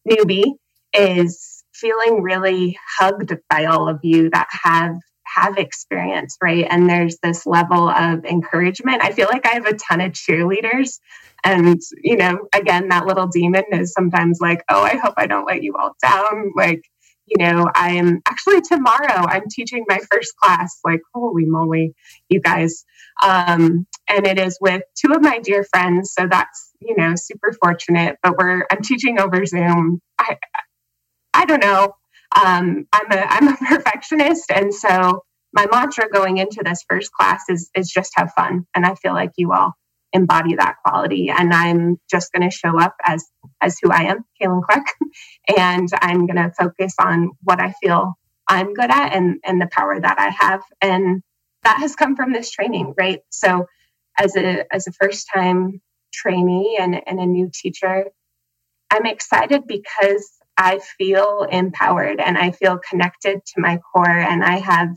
newbie 0.09 0.53
is 0.93 1.63
feeling 1.73 2.21
really 2.21 2.77
hugged 2.97 3.35
by 3.49 3.65
all 3.65 3.87
of 3.87 3.99
you 4.03 4.29
that 4.31 4.47
have 4.63 4.95
have 5.35 5.57
experience 5.57 6.37
right? 6.41 6.67
And 6.69 6.89
there's 6.89 7.17
this 7.23 7.45
level 7.45 7.89
of 7.89 8.25
encouragement. 8.25 9.03
I 9.03 9.11
feel 9.11 9.27
like 9.31 9.45
i 9.45 9.51
have 9.53 9.65
a 9.67 9.75
ton 9.75 10.01
of 10.01 10.13
cheerleaders. 10.13 10.99
And 11.43 11.81
you 12.03 12.17
know 12.17 12.47
again 12.55 12.89
that 12.89 13.05
little 13.07 13.27
demon 13.27 13.63
is 13.73 13.93
sometimes 13.93 14.39
like 14.41 14.63
oh 14.69 14.83
i 14.83 14.97
hope 14.97 15.15
i 15.17 15.27
don't 15.27 15.45
let 15.47 15.63
you 15.63 15.75
all 15.77 15.95
down. 16.01 16.51
Like 16.55 16.83
you 17.27 17.37
know 17.45 17.67
i'm 17.75 18.21
actually 18.27 18.61
tomorrow 18.61 19.25
i'm 19.29 19.43
teaching 19.49 19.85
my 19.87 19.99
first 20.11 20.35
class 20.41 20.79
like 20.85 21.01
holy 21.13 21.45
moly 21.45 21.93
you 22.29 22.41
guys. 22.41 22.85
Um, 23.23 23.87
and 24.09 24.27
it 24.27 24.39
is 24.39 24.57
with 24.61 24.83
two 24.95 25.13
of 25.13 25.21
my 25.21 25.39
dear 25.39 25.63
friends 25.63 26.13
so 26.17 26.27
that's 26.29 26.71
you 26.81 26.95
know 26.97 27.13
super 27.15 27.53
fortunate 27.61 28.17
but 28.23 28.37
we're 28.37 28.65
i'm 28.71 28.81
teaching 28.83 29.19
over 29.19 29.45
zoom. 29.45 30.01
I 30.19 30.37
i 31.33 31.45
don't 31.45 31.63
know 31.63 31.93
um, 32.35 32.87
i'm 32.93 33.11
a 33.11 33.25
i'm 33.29 33.47
a 33.49 33.57
perfectionist 33.67 34.51
and 34.51 34.73
so 34.73 35.23
my 35.53 35.65
mantra 35.71 36.09
going 36.09 36.37
into 36.37 36.61
this 36.63 36.83
first 36.87 37.11
class 37.11 37.43
is 37.49 37.69
is 37.75 37.89
just 37.89 38.11
have 38.15 38.31
fun. 38.35 38.65
And 38.75 38.85
i 38.85 38.95
feel 38.95 39.13
like 39.13 39.31
you 39.37 39.51
all 39.53 39.73
embody 40.13 40.55
that 40.55 40.75
quality. 40.85 41.29
And 41.29 41.53
i'm 41.53 41.97
just 42.09 42.31
going 42.31 42.49
to 42.49 42.55
show 42.55 42.79
up 42.79 42.95
as 43.03 43.25
as 43.61 43.77
who 43.81 43.91
i 43.91 44.03
am 44.03 44.25
kaylin 44.41 44.63
clark. 44.63 44.85
And 45.57 45.89
i'm 46.01 46.27
going 46.27 46.37
to 46.37 46.51
focus 46.57 46.93
on 46.99 47.31
what 47.43 47.59
i 47.61 47.73
feel 47.81 48.13
i'm 48.47 48.73
good 48.73 48.91
at 48.91 49.13
and 49.15 49.39
and 49.45 49.61
the 49.61 49.69
power 49.71 49.99
that 49.99 50.19
i 50.19 50.29
have. 50.29 50.61
And 50.81 51.21
that 51.63 51.77
has 51.79 51.95
come 51.95 52.15
from 52.15 52.33
this 52.33 52.51
training 52.51 52.93
right? 52.97 53.19
So 53.29 53.65
as 54.17 54.35
a 54.35 54.65
as 54.73 54.87
a 54.87 54.91
first 54.93 55.27
time 55.33 55.81
trainee 56.13 56.77
and, 56.79 57.01
and 57.07 57.19
a 57.19 57.25
new 57.25 57.49
teacher 57.53 58.05
i'm 58.91 59.05
excited 59.05 59.67
because 59.67 60.38
i 60.59 60.79
feel 60.97 61.47
empowered 61.51 62.19
and 62.19 62.37
i 62.37 62.51
feel 62.51 62.79
connected 62.89 63.39
to 63.45 63.59
my 63.59 63.79
core 63.93 64.07
and 64.09 64.43
i 64.43 64.57
have 64.57 64.89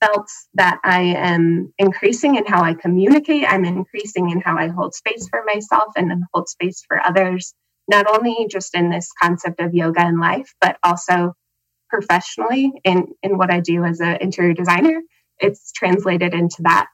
felt 0.00 0.30
that 0.54 0.80
I 0.84 1.00
am 1.02 1.72
increasing 1.78 2.36
in 2.36 2.46
how 2.46 2.62
I 2.62 2.74
communicate. 2.74 3.44
I'm 3.46 3.64
increasing 3.64 4.30
in 4.30 4.40
how 4.40 4.56
I 4.56 4.68
hold 4.68 4.94
space 4.94 5.28
for 5.28 5.42
myself 5.46 5.92
and 5.96 6.12
hold 6.32 6.48
space 6.48 6.82
for 6.88 7.04
others, 7.04 7.54
not 7.88 8.06
only 8.08 8.46
just 8.50 8.74
in 8.74 8.90
this 8.90 9.10
concept 9.22 9.60
of 9.60 9.74
yoga 9.74 10.00
and 10.00 10.20
life, 10.20 10.54
but 10.60 10.78
also 10.82 11.34
professionally 11.88 12.72
in, 12.84 13.08
in 13.22 13.36
what 13.36 13.52
I 13.52 13.60
do 13.60 13.84
as 13.84 14.00
an 14.00 14.18
interior 14.20 14.54
designer. 14.54 15.00
It's 15.38 15.72
translated 15.72 16.34
into 16.34 16.62
that 16.62 16.86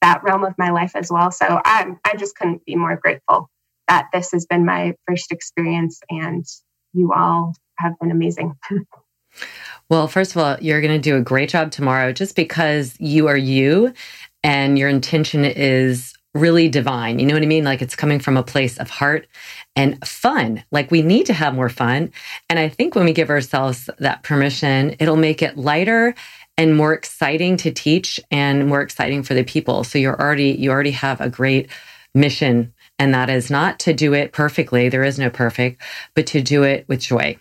that 0.00 0.22
realm 0.22 0.44
of 0.44 0.54
my 0.58 0.70
life 0.70 0.94
as 0.94 1.10
well. 1.10 1.32
So 1.32 1.60
I 1.64 1.86
I 2.04 2.16
just 2.16 2.36
couldn't 2.36 2.64
be 2.64 2.76
more 2.76 2.96
grateful 2.96 3.50
that 3.88 4.06
this 4.12 4.30
has 4.32 4.46
been 4.46 4.64
my 4.64 4.94
first 5.08 5.32
experience 5.32 6.00
and 6.08 6.44
you 6.98 7.12
all 7.12 7.54
have 7.78 7.98
been 8.00 8.10
amazing. 8.10 8.56
Well, 9.90 10.06
first 10.06 10.32
of 10.32 10.36
all, 10.36 10.58
you're 10.60 10.82
going 10.82 10.92
to 10.92 10.98
do 10.98 11.16
a 11.16 11.22
great 11.22 11.48
job 11.48 11.70
tomorrow 11.70 12.12
just 12.12 12.36
because 12.36 12.94
you 13.00 13.26
are 13.28 13.36
you 13.38 13.94
and 14.44 14.78
your 14.78 14.90
intention 14.90 15.46
is 15.46 16.14
really 16.34 16.68
divine. 16.68 17.18
You 17.18 17.26
know 17.26 17.32
what 17.32 17.42
I 17.42 17.46
mean? 17.46 17.64
Like 17.64 17.80
it's 17.80 17.96
coming 17.96 18.18
from 18.18 18.36
a 18.36 18.42
place 18.42 18.76
of 18.76 18.90
heart 18.90 19.26
and 19.76 20.06
fun. 20.06 20.62
Like 20.70 20.90
we 20.90 21.00
need 21.00 21.24
to 21.26 21.32
have 21.32 21.54
more 21.54 21.70
fun. 21.70 22.12
And 22.50 22.58
I 22.58 22.68
think 22.68 22.94
when 22.94 23.06
we 23.06 23.14
give 23.14 23.30
ourselves 23.30 23.88
that 23.98 24.22
permission, 24.24 24.94
it'll 24.98 25.16
make 25.16 25.40
it 25.40 25.56
lighter 25.56 26.14
and 26.58 26.76
more 26.76 26.92
exciting 26.92 27.56
to 27.58 27.70
teach 27.70 28.20
and 28.30 28.66
more 28.66 28.82
exciting 28.82 29.22
for 29.22 29.32
the 29.32 29.44
people. 29.44 29.84
So 29.84 29.98
you're 29.98 30.20
already 30.20 30.50
you 30.50 30.70
already 30.70 30.90
have 30.90 31.20
a 31.20 31.30
great 31.30 31.70
mission 32.14 32.74
and 32.98 33.14
that 33.14 33.30
is 33.30 33.50
not 33.50 33.78
to 33.80 33.92
do 33.92 34.14
it 34.14 34.32
perfectly. 34.32 34.88
There 34.88 35.04
is 35.04 35.18
no 35.18 35.30
perfect, 35.30 35.82
but 36.14 36.26
to 36.28 36.42
do 36.42 36.62
it 36.62 36.86
with 36.88 37.00
joy. 37.00 37.38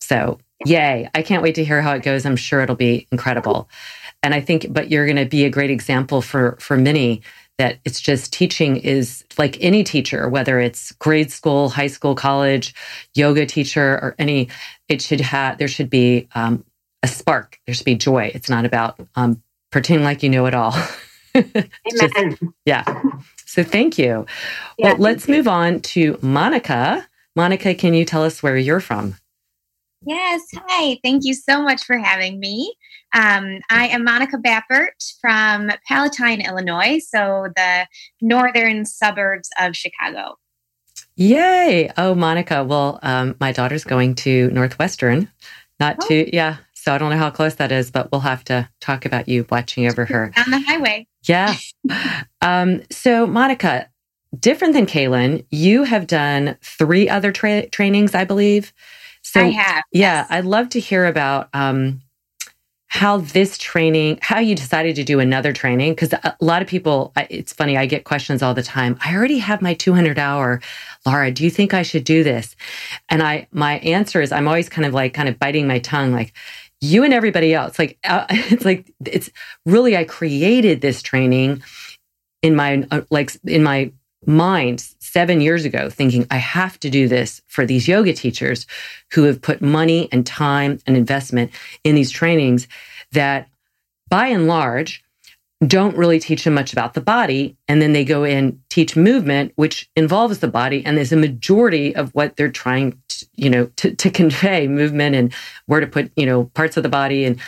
So 0.00 0.38
Yay. 0.66 1.08
I 1.14 1.22
can't 1.22 1.42
wait 1.42 1.54
to 1.54 1.64
hear 1.64 1.80
how 1.80 1.92
it 1.92 2.02
goes. 2.02 2.26
I'm 2.26 2.36
sure 2.36 2.60
it'll 2.60 2.76
be 2.76 3.06
incredible. 3.10 3.68
And 4.22 4.34
I 4.34 4.40
think, 4.40 4.66
but 4.70 4.90
you're 4.90 5.06
going 5.06 5.16
to 5.16 5.24
be 5.24 5.44
a 5.44 5.50
great 5.50 5.70
example 5.70 6.20
for, 6.20 6.56
for 6.60 6.76
many 6.76 7.22
that 7.56 7.78
it's 7.84 8.00
just 8.00 8.32
teaching 8.32 8.76
is 8.76 9.24
like 9.38 9.56
any 9.60 9.84
teacher, 9.84 10.28
whether 10.28 10.60
it's 10.60 10.92
grade 10.92 11.30
school, 11.30 11.70
high 11.70 11.86
school, 11.86 12.14
college, 12.14 12.74
yoga 13.14 13.46
teacher, 13.46 13.94
or 14.02 14.14
any, 14.18 14.48
it 14.88 15.00
should 15.02 15.20
have, 15.20 15.58
there 15.58 15.68
should 15.68 15.90
be 15.90 16.28
um, 16.34 16.64
a 17.02 17.08
spark. 17.08 17.58
There 17.66 17.74
should 17.74 17.86
be 17.86 17.94
joy. 17.94 18.30
It's 18.34 18.50
not 18.50 18.64
about 18.64 19.00
um, 19.14 19.42
pretending 19.72 20.04
like 20.04 20.22
you 20.22 20.28
know 20.28 20.46
it 20.46 20.54
all. 20.54 20.72
just, 21.34 22.14
yeah. 22.66 23.02
So 23.50 23.64
thank 23.64 23.98
you. 23.98 24.26
Yeah, 24.78 24.92
well, 24.92 24.98
let's 24.98 25.26
you. 25.26 25.34
move 25.34 25.48
on 25.48 25.80
to 25.80 26.16
Monica. 26.22 27.04
Monica, 27.34 27.74
can 27.74 27.94
you 27.94 28.04
tell 28.04 28.22
us 28.22 28.44
where 28.44 28.56
you're 28.56 28.78
from? 28.78 29.16
Yes. 30.06 30.42
Hi. 30.54 31.00
Thank 31.02 31.24
you 31.24 31.34
so 31.34 31.60
much 31.60 31.82
for 31.82 31.98
having 31.98 32.38
me. 32.38 32.72
Um, 33.12 33.58
I 33.68 33.88
am 33.88 34.04
Monica 34.04 34.38
Bappert 34.38 34.92
from 35.20 35.72
Palatine, 35.84 36.40
Illinois, 36.40 37.00
so 37.00 37.48
the 37.56 37.88
northern 38.20 38.84
suburbs 38.84 39.50
of 39.60 39.74
Chicago. 39.74 40.36
Yay. 41.16 41.90
Oh, 41.96 42.14
Monica. 42.14 42.62
Well, 42.62 43.00
um, 43.02 43.34
my 43.40 43.50
daughter's 43.50 43.82
going 43.82 44.14
to 44.16 44.48
Northwestern, 44.52 45.28
not 45.80 45.96
oh. 46.00 46.06
to, 46.06 46.36
yeah. 46.36 46.58
So 46.74 46.94
I 46.94 46.98
don't 46.98 47.10
know 47.10 47.18
how 47.18 47.30
close 47.30 47.56
that 47.56 47.72
is, 47.72 47.90
but 47.90 48.12
we'll 48.12 48.20
have 48.20 48.44
to 48.44 48.68
talk 48.80 49.04
about 49.06 49.26
you 49.28 49.44
watching 49.50 49.88
over 49.88 50.04
her. 50.04 50.32
On 50.36 50.52
the 50.52 50.60
highway. 50.60 51.08
Yeah. 51.26 51.54
um, 52.40 52.82
so, 52.90 53.26
Monica, 53.26 53.88
different 54.38 54.74
than 54.74 54.86
Kaylin, 54.86 55.44
you 55.50 55.84
have 55.84 56.06
done 56.06 56.56
three 56.62 57.08
other 57.08 57.32
tra- 57.32 57.68
trainings, 57.68 58.14
I 58.14 58.24
believe. 58.24 58.72
So, 59.22 59.40
I 59.40 59.50
have. 59.50 59.84
Yeah, 59.92 60.26
I'd 60.30 60.44
love 60.44 60.70
to 60.70 60.80
hear 60.80 61.06
about 61.06 61.48
um, 61.52 62.00
how 62.90 63.18
this 63.18 63.56
training, 63.56 64.18
how 64.20 64.40
you 64.40 64.54
decided 64.54 64.96
to 64.96 65.04
do 65.04 65.20
another 65.20 65.52
training. 65.52 65.92
Because 65.92 66.12
a 66.12 66.36
lot 66.40 66.62
of 66.62 66.66
people, 66.66 67.12
it's 67.30 67.52
funny, 67.52 67.76
I 67.76 67.86
get 67.86 68.04
questions 68.04 68.42
all 68.42 68.52
the 68.54 68.62
time. 68.64 68.98
I 69.04 69.14
already 69.14 69.38
have 69.38 69.62
my 69.62 69.74
200 69.74 70.18
hour. 70.18 70.60
Laura, 71.06 71.30
do 71.30 71.44
you 71.44 71.50
think 71.50 71.72
I 71.72 71.82
should 71.82 72.04
do 72.04 72.24
this? 72.24 72.56
And 73.08 73.22
I, 73.22 73.46
my 73.52 73.78
answer 73.78 74.20
is, 74.20 74.32
I'm 74.32 74.48
always 74.48 74.68
kind 74.68 74.86
of 74.86 74.92
like, 74.92 75.14
kind 75.14 75.28
of 75.28 75.38
biting 75.38 75.68
my 75.68 75.78
tongue, 75.78 76.12
like, 76.12 76.32
you 76.80 77.04
and 77.04 77.12
everybody 77.12 77.54
else. 77.54 77.78
Like, 77.78 77.98
uh, 78.04 78.26
it's 78.30 78.64
like, 78.64 78.92
it's 79.04 79.30
really, 79.66 79.96
I 79.96 80.04
created 80.04 80.80
this 80.80 81.02
training 81.02 81.62
in 82.42 82.56
my, 82.56 82.86
uh, 82.90 83.02
like, 83.10 83.36
in 83.44 83.62
my 83.62 83.92
mind 84.26 84.86
seven 84.98 85.40
years 85.40 85.64
ago 85.64 85.88
thinking 85.88 86.26
I 86.30 86.36
have 86.36 86.78
to 86.80 86.90
do 86.90 87.08
this 87.08 87.40
for 87.46 87.64
these 87.64 87.88
yoga 87.88 88.12
teachers 88.12 88.66
who 89.12 89.24
have 89.24 89.40
put 89.40 89.62
money 89.62 90.08
and 90.12 90.26
time 90.26 90.78
and 90.86 90.96
investment 90.96 91.52
in 91.84 91.94
these 91.94 92.10
trainings 92.10 92.68
that 93.12 93.48
by 94.10 94.26
and 94.26 94.46
large 94.46 95.02
don't 95.66 95.96
really 95.96 96.18
teach 96.18 96.44
them 96.44 96.54
much 96.54 96.72
about 96.72 96.94
the 96.94 97.00
body. 97.00 97.56
And 97.68 97.82
then 97.82 97.92
they 97.92 98.04
go 98.04 98.24
and 98.24 98.58
teach 98.70 98.96
movement, 98.96 99.52
which 99.56 99.90
involves 99.94 100.38
the 100.38 100.48
body. 100.48 100.84
And 100.84 100.96
there's 100.96 101.12
a 101.12 101.16
majority 101.16 101.94
of 101.94 102.14
what 102.14 102.36
they're 102.36 102.50
trying 102.50 103.00
to, 103.08 103.26
you 103.36 103.50
know, 103.50 103.66
to, 103.76 103.94
to 103.94 104.10
convey 104.10 104.68
movement 104.68 105.16
and 105.16 105.34
where 105.66 105.80
to 105.80 105.86
put, 105.86 106.10
you 106.16 106.24
know, 106.24 106.44
parts 106.54 106.76
of 106.76 106.82
the 106.82 106.88
body. 106.88 107.24
And, 107.24 107.38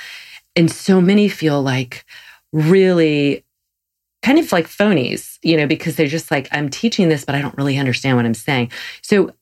and 0.54 0.71
so 0.71 1.00
many 1.00 1.28
feel 1.28 1.62
like 1.62 2.04
really 2.52 3.45
kind 4.23 4.38
of 4.38 4.52
like 4.52 4.69
phonies, 4.69 5.38
you 5.42 5.57
know, 5.57 5.66
because 5.66 5.97
they're 5.97 6.07
just 6.07 6.31
like, 6.31 6.49
I'm 6.52 6.69
teaching 6.69 7.09
this, 7.09 7.25
but 7.25 7.35
I 7.35 7.40
don't 7.40 7.57
really 7.57 7.78
understand 7.78 8.16
what 8.16 8.26
I'm 8.26 8.35
saying. 8.35 8.71
So 9.00 9.33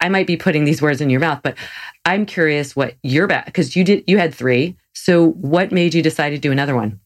I 0.00 0.08
might 0.08 0.26
be 0.26 0.36
putting 0.36 0.64
these 0.64 0.80
words 0.80 1.00
in 1.00 1.10
your 1.10 1.20
mouth, 1.20 1.40
but 1.42 1.56
I'm 2.04 2.24
curious 2.24 2.74
what 2.74 2.94
you're 3.02 3.24
about 3.24 3.44
because 3.44 3.76
you 3.76 3.84
did, 3.84 4.04
you 4.06 4.18
had 4.18 4.32
three. 4.32 4.76
So 4.94 5.32
what 5.32 5.72
made 5.72 5.94
you 5.94 6.02
decide 6.02 6.30
to 6.30 6.38
do 6.38 6.52
another 6.52 6.76
one? 6.76 7.00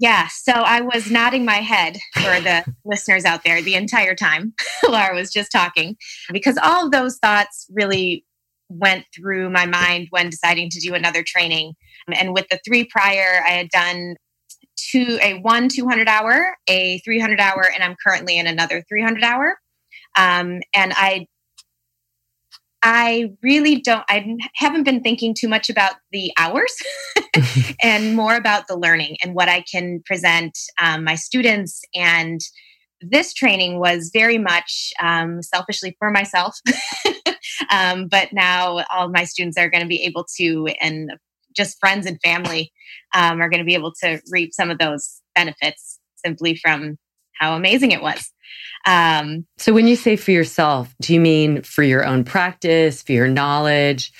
Yeah, 0.00 0.28
so 0.28 0.52
I 0.52 0.80
was 0.80 1.10
nodding 1.10 1.44
my 1.44 1.58
head 1.58 1.98
for 2.14 2.40
the 2.40 2.64
listeners 2.86 3.26
out 3.26 3.44
there 3.44 3.60
the 3.60 3.74
entire 3.74 4.14
time 4.14 4.54
Laura 4.88 5.14
was 5.14 5.30
just 5.30 5.52
talking 5.52 5.96
because 6.32 6.56
all 6.56 6.86
of 6.86 6.90
those 6.90 7.18
thoughts 7.18 7.66
really 7.70 8.24
went 8.70 9.04
through 9.14 9.50
my 9.50 9.66
mind 9.66 10.06
when 10.08 10.30
deciding 10.30 10.70
to 10.70 10.80
do 10.80 10.94
another 10.94 11.22
training. 11.22 11.74
And 12.14 12.32
with 12.32 12.46
the 12.50 12.58
three 12.64 12.84
prior, 12.84 13.42
I 13.46 13.50
had 13.50 13.68
done 13.68 14.14
two, 14.78 15.18
a 15.22 15.38
one 15.40 15.68
200 15.68 16.08
hour, 16.08 16.56
a 16.66 16.98
300 17.00 17.38
hour, 17.38 17.70
and 17.72 17.84
I'm 17.84 17.96
currently 18.02 18.38
in 18.38 18.46
another 18.46 18.82
300 18.88 19.22
hour. 19.22 19.58
Um, 20.16 20.60
and 20.74 20.94
I, 20.96 21.26
I 22.82 23.32
really 23.42 23.80
don't, 23.80 24.04
I 24.08 24.36
haven't 24.54 24.84
been 24.84 25.02
thinking 25.02 25.34
too 25.34 25.48
much 25.48 25.68
about 25.68 25.96
the 26.12 26.32
hours 26.38 26.74
and 27.82 28.16
more 28.16 28.34
about 28.34 28.68
the 28.68 28.76
learning 28.76 29.18
and 29.22 29.34
what 29.34 29.48
I 29.48 29.62
can 29.70 30.02
present 30.06 30.58
um, 30.80 31.04
my 31.04 31.14
students 31.14 31.82
and 31.94 32.40
this 33.00 33.32
training 33.32 33.78
was 33.78 34.10
very 34.12 34.38
much 34.38 34.92
um, 35.02 35.42
selfishly 35.42 35.96
for 35.98 36.10
myself. 36.10 36.56
um, 37.70 38.08
but 38.08 38.32
now 38.32 38.84
all 38.92 39.08
my 39.08 39.24
students 39.24 39.56
are 39.56 39.70
going 39.70 39.82
to 39.82 39.88
be 39.88 40.02
able 40.02 40.26
to, 40.36 40.68
and 40.80 41.12
just 41.56 41.78
friends 41.80 42.06
and 42.06 42.20
family 42.22 42.72
um, 43.14 43.40
are 43.40 43.48
going 43.48 43.60
to 43.60 43.64
be 43.64 43.74
able 43.74 43.92
to 44.02 44.20
reap 44.30 44.52
some 44.52 44.70
of 44.70 44.78
those 44.78 45.20
benefits 45.34 45.98
simply 46.16 46.54
from 46.56 46.98
how 47.38 47.56
amazing 47.56 47.90
it 47.90 48.02
was. 48.02 48.30
Um, 48.86 49.46
so, 49.58 49.72
when 49.72 49.86
you 49.86 49.96
say 49.96 50.16
for 50.16 50.30
yourself, 50.30 50.94
do 51.00 51.12
you 51.12 51.20
mean 51.20 51.62
for 51.62 51.82
your 51.82 52.04
own 52.04 52.24
practice, 52.24 53.02
for 53.02 53.12
your 53.12 53.28
knowledge? 53.28 54.12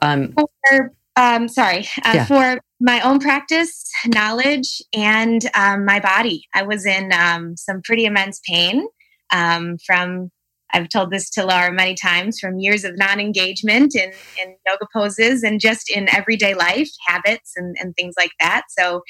Um, 0.00 0.34
for, 0.68 0.92
um, 1.16 1.48
sorry, 1.48 1.86
uh, 2.04 2.12
yeah. 2.14 2.24
for 2.26 2.60
my 2.80 3.00
own 3.00 3.20
practice, 3.20 3.90
knowledge, 4.06 4.82
and 4.92 5.48
um, 5.54 5.84
my 5.84 6.00
body. 6.00 6.44
I 6.54 6.62
was 6.62 6.84
in 6.84 7.12
um, 7.12 7.56
some 7.56 7.80
pretty 7.82 8.04
immense 8.04 8.40
pain 8.46 8.86
um, 9.32 9.76
from, 9.86 10.30
I've 10.74 10.88
told 10.88 11.10
this 11.10 11.30
to 11.30 11.46
Laura 11.46 11.72
many 11.72 11.94
times, 11.94 12.38
from 12.38 12.58
years 12.58 12.84
of 12.84 12.98
non 12.98 13.20
engagement 13.20 13.94
in, 13.94 14.12
in 14.42 14.56
yoga 14.66 14.86
poses 14.92 15.42
and 15.42 15.60
just 15.60 15.90
in 15.90 16.14
everyday 16.14 16.54
life, 16.54 16.90
habits, 17.06 17.52
and, 17.56 17.76
and 17.80 17.94
things 17.96 18.14
like 18.18 18.32
that. 18.40 18.64
So, 18.78 19.02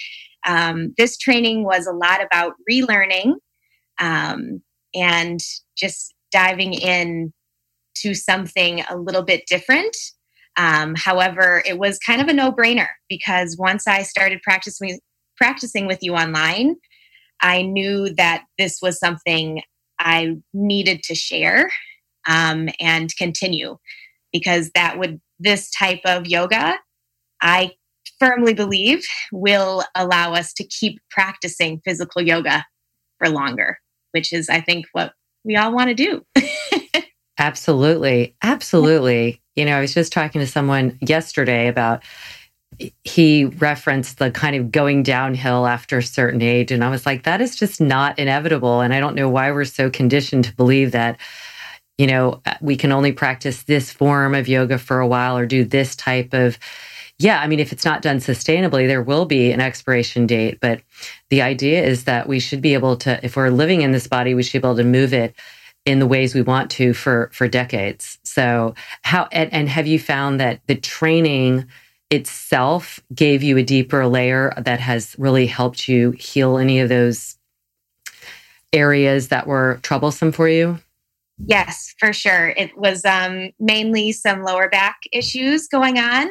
um, 0.46 0.92
this 0.98 1.16
training 1.16 1.64
was 1.64 1.86
a 1.86 1.92
lot 1.92 2.20
about 2.22 2.54
relearning 2.70 3.34
um, 4.00 4.60
and 4.94 5.40
just 5.76 6.14
diving 6.30 6.74
in 6.74 7.32
to 7.96 8.14
something 8.14 8.82
a 8.88 8.96
little 8.96 9.22
bit 9.22 9.44
different. 9.46 9.96
Um, 10.56 10.94
however, 10.96 11.62
it 11.66 11.78
was 11.78 11.98
kind 11.98 12.20
of 12.20 12.28
a 12.28 12.32
no 12.32 12.52
brainer 12.52 12.88
because 13.08 13.56
once 13.58 13.86
I 13.86 14.02
started 14.02 14.42
practicing 14.42 14.98
practicing 15.36 15.86
with 15.86 15.98
you 16.02 16.14
online, 16.14 16.76
I 17.40 17.62
knew 17.62 18.14
that 18.14 18.44
this 18.58 18.78
was 18.80 18.98
something 18.98 19.62
I 19.98 20.36
needed 20.52 21.02
to 21.04 21.14
share 21.14 21.70
um, 22.26 22.68
and 22.80 23.14
continue 23.16 23.78
because 24.32 24.70
that 24.74 24.98
would 24.98 25.20
this 25.38 25.70
type 25.70 26.00
of 26.04 26.26
yoga, 26.26 26.74
I 27.40 27.72
firmly 28.18 28.54
believe, 28.54 29.04
will 29.32 29.82
allow 29.94 30.34
us 30.34 30.52
to 30.54 30.64
keep 30.64 31.00
practicing 31.10 31.80
physical 31.84 32.22
yoga 32.22 32.64
for 33.18 33.28
longer, 33.28 33.78
which 34.12 34.32
is, 34.32 34.48
I 34.48 34.60
think, 34.60 34.86
what 34.92 35.14
we 35.44 35.56
all 35.56 35.74
want 35.74 35.88
to 35.88 35.94
do. 35.94 36.24
Absolutely. 37.38 38.36
Absolutely. 38.42 39.42
You 39.56 39.64
know, 39.64 39.76
I 39.76 39.80
was 39.80 39.94
just 39.94 40.12
talking 40.12 40.40
to 40.40 40.46
someone 40.46 40.98
yesterday 41.00 41.68
about 41.68 42.02
he 43.04 43.44
referenced 43.44 44.18
the 44.18 44.30
kind 44.30 44.56
of 44.56 44.70
going 44.70 45.02
downhill 45.02 45.66
after 45.66 45.98
a 45.98 46.02
certain 46.02 46.40
age. 46.40 46.72
And 46.72 46.82
I 46.82 46.88
was 46.88 47.04
like, 47.04 47.24
that 47.24 47.40
is 47.40 47.56
just 47.56 47.80
not 47.80 48.18
inevitable. 48.18 48.80
And 48.80 48.94
I 48.94 49.00
don't 49.00 49.14
know 49.14 49.28
why 49.28 49.50
we're 49.52 49.64
so 49.64 49.90
conditioned 49.90 50.44
to 50.44 50.56
believe 50.56 50.92
that, 50.92 51.18
you 51.98 52.06
know, 52.06 52.42
we 52.60 52.76
can 52.76 52.92
only 52.92 53.12
practice 53.12 53.64
this 53.64 53.92
form 53.92 54.34
of 54.34 54.48
yoga 54.48 54.78
for 54.78 55.00
a 55.00 55.06
while 55.06 55.36
or 55.36 55.46
do 55.46 55.64
this 55.64 55.96
type 55.96 56.32
of. 56.32 56.58
Yeah, 57.22 57.40
I 57.40 57.46
mean, 57.46 57.60
if 57.60 57.72
it's 57.72 57.84
not 57.84 58.02
done 58.02 58.18
sustainably, 58.18 58.88
there 58.88 59.00
will 59.00 59.26
be 59.26 59.52
an 59.52 59.60
expiration 59.60 60.26
date. 60.26 60.58
But 60.60 60.82
the 61.30 61.40
idea 61.40 61.80
is 61.84 62.02
that 62.04 62.26
we 62.26 62.40
should 62.40 62.60
be 62.60 62.74
able 62.74 62.96
to, 62.96 63.24
if 63.24 63.36
we're 63.36 63.50
living 63.50 63.82
in 63.82 63.92
this 63.92 64.08
body, 64.08 64.34
we 64.34 64.42
should 64.42 64.60
be 64.60 64.66
able 64.66 64.76
to 64.76 64.82
move 64.82 65.14
it 65.14 65.36
in 65.86 66.00
the 66.00 66.06
ways 66.06 66.34
we 66.34 66.42
want 66.42 66.68
to 66.72 66.92
for 66.92 67.30
for 67.32 67.46
decades. 67.46 68.18
So 68.24 68.74
how 69.02 69.28
and, 69.30 69.52
and 69.52 69.68
have 69.68 69.86
you 69.86 70.00
found 70.00 70.40
that 70.40 70.62
the 70.66 70.74
training 70.74 71.66
itself 72.10 72.98
gave 73.14 73.44
you 73.44 73.56
a 73.56 73.62
deeper 73.62 74.04
layer 74.08 74.52
that 74.56 74.80
has 74.80 75.14
really 75.16 75.46
helped 75.46 75.86
you 75.88 76.10
heal 76.12 76.58
any 76.58 76.80
of 76.80 76.88
those 76.88 77.36
areas 78.72 79.28
that 79.28 79.46
were 79.46 79.78
troublesome 79.82 80.32
for 80.32 80.48
you? 80.48 80.80
Yes, 81.38 81.94
for 81.98 82.12
sure. 82.12 82.48
It 82.50 82.76
was 82.76 83.04
um, 83.04 83.50
mainly 83.58 84.12
some 84.12 84.42
lower 84.42 84.68
back 84.68 85.02
issues 85.12 85.66
going 85.66 85.98
on, 85.98 86.30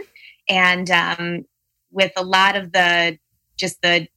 and 0.52 0.92
um, 0.92 1.46
with 1.92 2.12
a 2.18 2.24
lot 2.24 2.56
of 2.56 2.74
the 2.74 3.18
just 3.58 3.82
the 3.82 4.08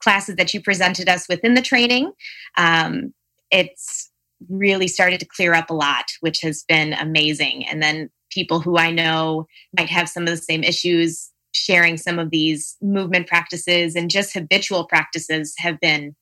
classes 0.00 0.36
that 0.36 0.52
you 0.52 0.60
presented 0.60 1.08
us 1.08 1.28
within 1.28 1.54
the 1.54 1.62
training, 1.62 2.10
um, 2.56 3.12
it's 3.50 4.10
really 4.48 4.88
started 4.88 5.20
to 5.20 5.26
clear 5.26 5.54
up 5.54 5.70
a 5.70 5.74
lot, 5.74 6.06
which 6.20 6.40
has 6.40 6.64
been 6.66 6.94
amazing. 6.94 7.64
And 7.66 7.80
then 7.82 8.10
people 8.30 8.58
who 8.58 8.78
I 8.78 8.90
know 8.90 9.46
might 9.78 9.90
have 9.90 10.08
some 10.08 10.24
of 10.24 10.30
the 10.30 10.36
same 10.36 10.64
issues 10.64 11.30
sharing 11.52 11.98
some 11.98 12.18
of 12.18 12.30
these 12.30 12.76
movement 12.80 13.26
practices 13.26 13.94
and 13.94 14.10
just 14.10 14.32
habitual 14.32 14.86
practices 14.86 15.54
have 15.58 15.78
been 15.78 16.16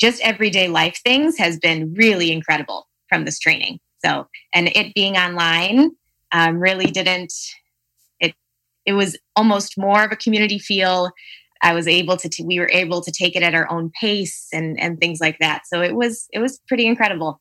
just 0.00 0.22
everyday 0.22 0.68
life 0.68 0.98
things 1.04 1.36
has 1.36 1.58
been 1.58 1.92
really 1.94 2.32
incredible 2.32 2.88
from 3.08 3.24
this 3.24 3.38
training. 3.38 3.78
So, 4.04 4.26
and 4.54 4.68
it 4.68 4.94
being 4.94 5.16
online 5.16 5.90
um, 6.32 6.58
really 6.58 6.86
didn't, 6.86 7.32
it 8.88 8.94
was 8.94 9.18
almost 9.36 9.76
more 9.76 10.02
of 10.02 10.12
a 10.12 10.16
community 10.16 10.58
feel 10.58 11.10
I 11.60 11.74
was 11.74 11.86
able 11.86 12.16
to, 12.16 12.28
t- 12.28 12.42
we 12.42 12.58
were 12.58 12.70
able 12.72 13.02
to 13.02 13.12
take 13.12 13.36
it 13.36 13.42
at 13.42 13.54
our 13.54 13.70
own 13.70 13.92
pace 14.00 14.48
and, 14.50 14.80
and 14.80 14.98
things 14.98 15.20
like 15.20 15.38
that. 15.40 15.64
So 15.66 15.82
it 15.82 15.94
was, 15.94 16.26
it 16.32 16.38
was 16.38 16.58
pretty 16.66 16.86
incredible. 16.86 17.38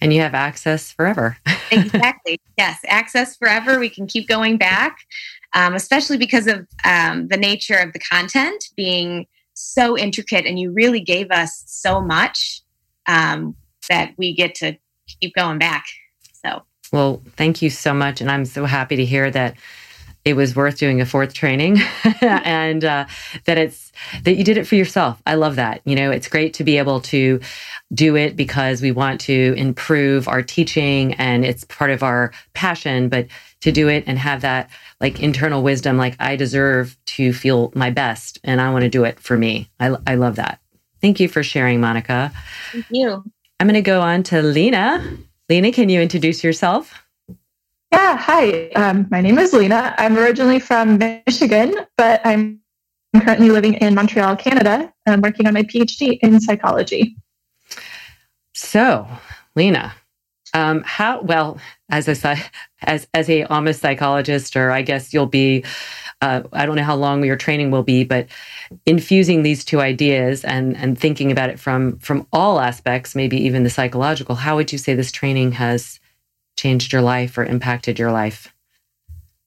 And 0.00 0.12
you 0.12 0.20
have 0.20 0.34
access 0.34 0.90
forever. 0.90 1.38
exactly. 1.70 2.40
Yes. 2.58 2.80
Access 2.88 3.36
forever. 3.36 3.78
We 3.78 3.88
can 3.88 4.08
keep 4.08 4.26
going 4.26 4.56
back, 4.56 4.98
um, 5.54 5.74
especially 5.74 6.16
because 6.16 6.48
of 6.48 6.66
um, 6.84 7.28
the 7.28 7.36
nature 7.36 7.76
of 7.76 7.92
the 7.92 8.00
content 8.00 8.64
being 8.76 9.26
so 9.52 9.96
intricate 9.96 10.44
and 10.44 10.58
you 10.58 10.72
really 10.72 11.00
gave 11.00 11.30
us 11.30 11.62
so 11.66 12.00
much 12.00 12.62
um, 13.06 13.54
that 13.88 14.12
we 14.18 14.34
get 14.34 14.56
to 14.56 14.76
keep 15.20 15.34
going 15.36 15.60
back. 15.60 15.84
So, 16.44 16.62
well, 16.92 17.22
thank 17.36 17.62
you 17.62 17.70
so 17.70 17.94
much. 17.94 18.20
And 18.20 18.28
I'm 18.28 18.44
so 18.44 18.64
happy 18.64 18.96
to 18.96 19.04
hear 19.04 19.30
that 19.30 19.56
it 20.24 20.34
was 20.34 20.56
worth 20.56 20.78
doing 20.78 21.00
a 21.00 21.06
fourth 21.06 21.34
training. 21.34 21.78
And 22.20 22.84
uh, 22.84 23.06
that 23.44 23.58
it's 23.58 23.92
that 24.22 24.36
you 24.36 24.44
did 24.44 24.56
it 24.56 24.66
for 24.66 24.76
yourself. 24.76 25.20
I 25.26 25.34
love 25.34 25.56
that. 25.56 25.82
You 25.84 25.94
know 25.96 26.10
it's 26.10 26.28
great 26.28 26.54
to 26.54 26.64
be 26.64 26.78
able 26.78 27.00
to 27.02 27.40
do 27.92 28.16
it 28.16 28.36
because 28.36 28.80
we 28.80 28.92
want 28.92 29.20
to 29.22 29.54
improve 29.56 30.26
our 30.26 30.42
teaching 30.42 31.14
and 31.14 31.44
it's 31.44 31.64
part 31.64 31.90
of 31.90 32.02
our 32.02 32.32
passion 32.54 33.08
but 33.08 33.26
to 33.60 33.70
do 33.72 33.88
it 33.88 34.04
and 34.06 34.18
have 34.18 34.40
that 34.40 34.70
like 35.00 35.20
internal 35.20 35.62
wisdom 35.62 35.96
like 35.96 36.16
i 36.18 36.34
deserve 36.34 36.96
to 37.04 37.32
feel 37.32 37.70
my 37.74 37.90
best 37.90 38.38
and 38.42 38.60
i 38.60 38.70
want 38.70 38.82
to 38.82 38.88
do 38.88 39.04
it 39.04 39.20
for 39.20 39.36
me. 39.36 39.70
I, 39.78 39.96
I 40.06 40.14
love 40.16 40.36
that. 40.36 40.60
Thank 41.00 41.20
you 41.20 41.28
for 41.28 41.42
sharing 41.42 41.80
monica. 41.80 42.32
Thank 42.72 42.86
you. 42.90 43.24
I'm 43.60 43.66
going 43.66 43.74
to 43.74 43.82
go 43.82 44.00
on 44.00 44.22
to 44.24 44.42
lena. 44.42 45.16
Lena 45.48 45.70
can 45.70 45.88
you 45.88 46.00
introduce 46.00 46.42
yourself 46.42 47.03
yeah, 47.94 48.16
hi. 48.16 48.68
Um, 48.70 49.06
my 49.08 49.20
name 49.20 49.38
is 49.38 49.52
Lena. 49.52 49.94
I'm 49.98 50.18
originally 50.18 50.58
from 50.58 50.98
Michigan, 50.98 51.76
but 51.96 52.20
I'm 52.24 52.60
currently 53.20 53.50
living 53.50 53.74
in 53.74 53.94
Montreal, 53.94 54.34
Canada, 54.34 54.92
and 55.06 55.22
working 55.22 55.46
on 55.46 55.54
my 55.54 55.62
PhD 55.62 56.18
in 56.20 56.40
psychology. 56.40 57.16
So, 58.52 59.06
Lena, 59.54 59.94
um, 60.54 60.82
how 60.84 61.22
well 61.22 61.60
as 61.88 62.08
a 62.08 62.36
as 62.82 63.06
as 63.14 63.30
a 63.30 63.44
almost 63.44 63.80
psychologist, 63.80 64.56
or 64.56 64.72
I 64.72 64.82
guess 64.82 65.14
you'll 65.14 65.26
be. 65.26 65.64
Uh, 66.20 66.42
I 66.52 66.66
don't 66.66 66.74
know 66.74 66.82
how 66.82 66.96
long 66.96 67.22
your 67.22 67.36
training 67.36 67.70
will 67.70 67.82
be, 67.82 68.02
but 68.02 68.26
infusing 68.86 69.44
these 69.44 69.64
two 69.64 69.80
ideas 69.80 70.42
and 70.44 70.76
and 70.76 70.98
thinking 70.98 71.30
about 71.30 71.50
it 71.50 71.60
from 71.60 71.98
from 71.98 72.26
all 72.32 72.58
aspects, 72.58 73.14
maybe 73.14 73.36
even 73.36 73.62
the 73.62 73.70
psychological. 73.70 74.34
How 74.34 74.56
would 74.56 74.72
you 74.72 74.78
say 74.78 74.94
this 74.94 75.12
training 75.12 75.52
has 75.52 76.00
changed 76.56 76.92
your 76.92 77.02
life 77.02 77.36
or 77.38 77.44
impacted 77.44 77.98
your 77.98 78.12
life? 78.12 78.52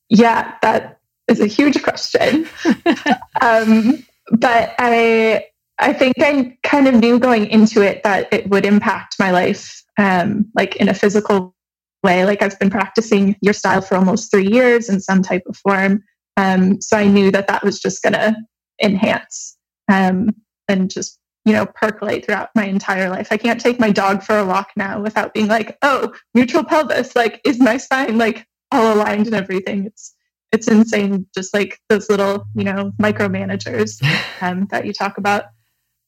Yeah, 0.10 0.54
that 0.62 1.00
is 1.28 1.40
a 1.40 1.48
huge 1.48 1.82
question. 1.84 2.48
um, 3.42 4.06
but 4.32 4.76
I 4.80 5.46
I 5.80 5.94
think 5.94 6.16
I 6.20 6.58
kind 6.64 6.88
of 6.88 6.96
knew 6.96 7.20
going 7.20 7.48
into 7.48 7.82
it 7.82 8.04
that 8.04 8.32
it 8.34 8.50
would 8.50 8.66
impact 8.66 9.16
my 9.20 9.32
life, 9.32 9.84
um, 9.98 10.46
like 10.56 10.76
in 10.78 10.90
a 10.90 10.94
physical 10.94 11.56
way. 12.04 12.26
Like 12.26 12.42
I've 12.42 12.58
been 12.60 12.70
practicing 12.70 13.36
your 13.42 13.54
style 13.54 13.82
for 13.82 13.96
almost 13.96 14.32
three 14.32 14.48
years 14.48 14.90
in 14.90 15.00
some 15.00 15.22
type 15.22 15.44
of 15.48 15.58
form, 15.58 16.04
um, 16.38 16.80
so 16.82 16.98
I 16.98 17.08
knew 17.08 17.32
that 17.32 17.48
that 17.48 17.64
was 17.64 17.80
just 17.80 18.02
going 18.02 18.14
to 18.14 18.36
enhance 18.82 19.58
um, 19.92 20.30
and 20.68 20.90
just 20.90 21.20
you 21.48 21.54
know, 21.54 21.66
percolate 21.66 22.26
throughout 22.26 22.50
my 22.56 22.66
entire 22.66 23.10
life. 23.10 23.30
I 23.32 23.38
can't 23.38 23.62
take 23.62 23.80
my 23.80 23.90
dog 23.90 24.22
for 24.22 24.38
a 24.38 24.46
walk 24.46 24.72
now 24.76 25.00
without 25.02 25.34
being 25.34 25.48
like, 25.48 25.78
oh, 25.82 26.14
neutral 26.36 26.66
pelvis, 26.66 27.16
like, 27.16 27.40
is 27.46 27.58
my 27.58 27.78
spine 27.78 28.18
like 28.18 28.46
all 28.70 28.94
aligned 28.94 29.28
and 29.28 29.36
everything? 29.36 29.86
It's 29.86 30.14
it's 30.52 30.68
insane, 30.68 31.26
just 31.34 31.54
like 31.54 31.80
those 31.88 32.10
little, 32.10 32.46
you 32.54 32.66
know, 32.66 32.92
micromanagers 33.02 34.02
um, 34.42 34.68
that 34.72 34.86
you 34.86 34.92
talk 34.92 35.18
about. 35.18 35.46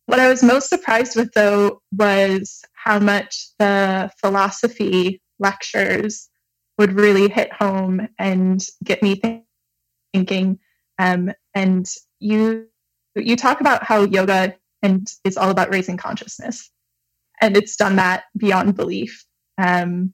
What 0.08 0.20
I 0.20 0.28
was 0.28 0.44
most 0.44 0.68
surprised 0.68 1.16
with, 1.16 1.32
though, 1.34 1.82
was 1.94 2.62
how 2.74 3.00
much 3.00 3.48
the 3.60 4.12
philosophy 4.20 5.22
lectures 5.40 6.28
would 6.78 7.00
really 7.00 7.30
hit 7.30 7.54
home 7.54 8.10
and 8.18 8.62
get 8.84 9.02
me 9.02 9.16
th- 9.16 9.44
thinking. 10.14 10.60
Um, 10.98 11.32
and 11.56 11.90
you 12.20 12.68
you 13.16 13.38
talk 13.38 13.62
about 13.62 13.86
how 13.86 14.04
yoga 14.04 14.56
and 14.82 15.12
it's 15.24 15.38
all 15.38 15.50
about 15.50 15.72
raising 15.72 15.98
consciousness. 15.98 16.70
And 17.42 17.56
it's 17.56 17.76
done 17.76 17.96
that 17.98 18.24
beyond 18.38 18.76
belief. 18.76 19.26
Um, 19.58 20.14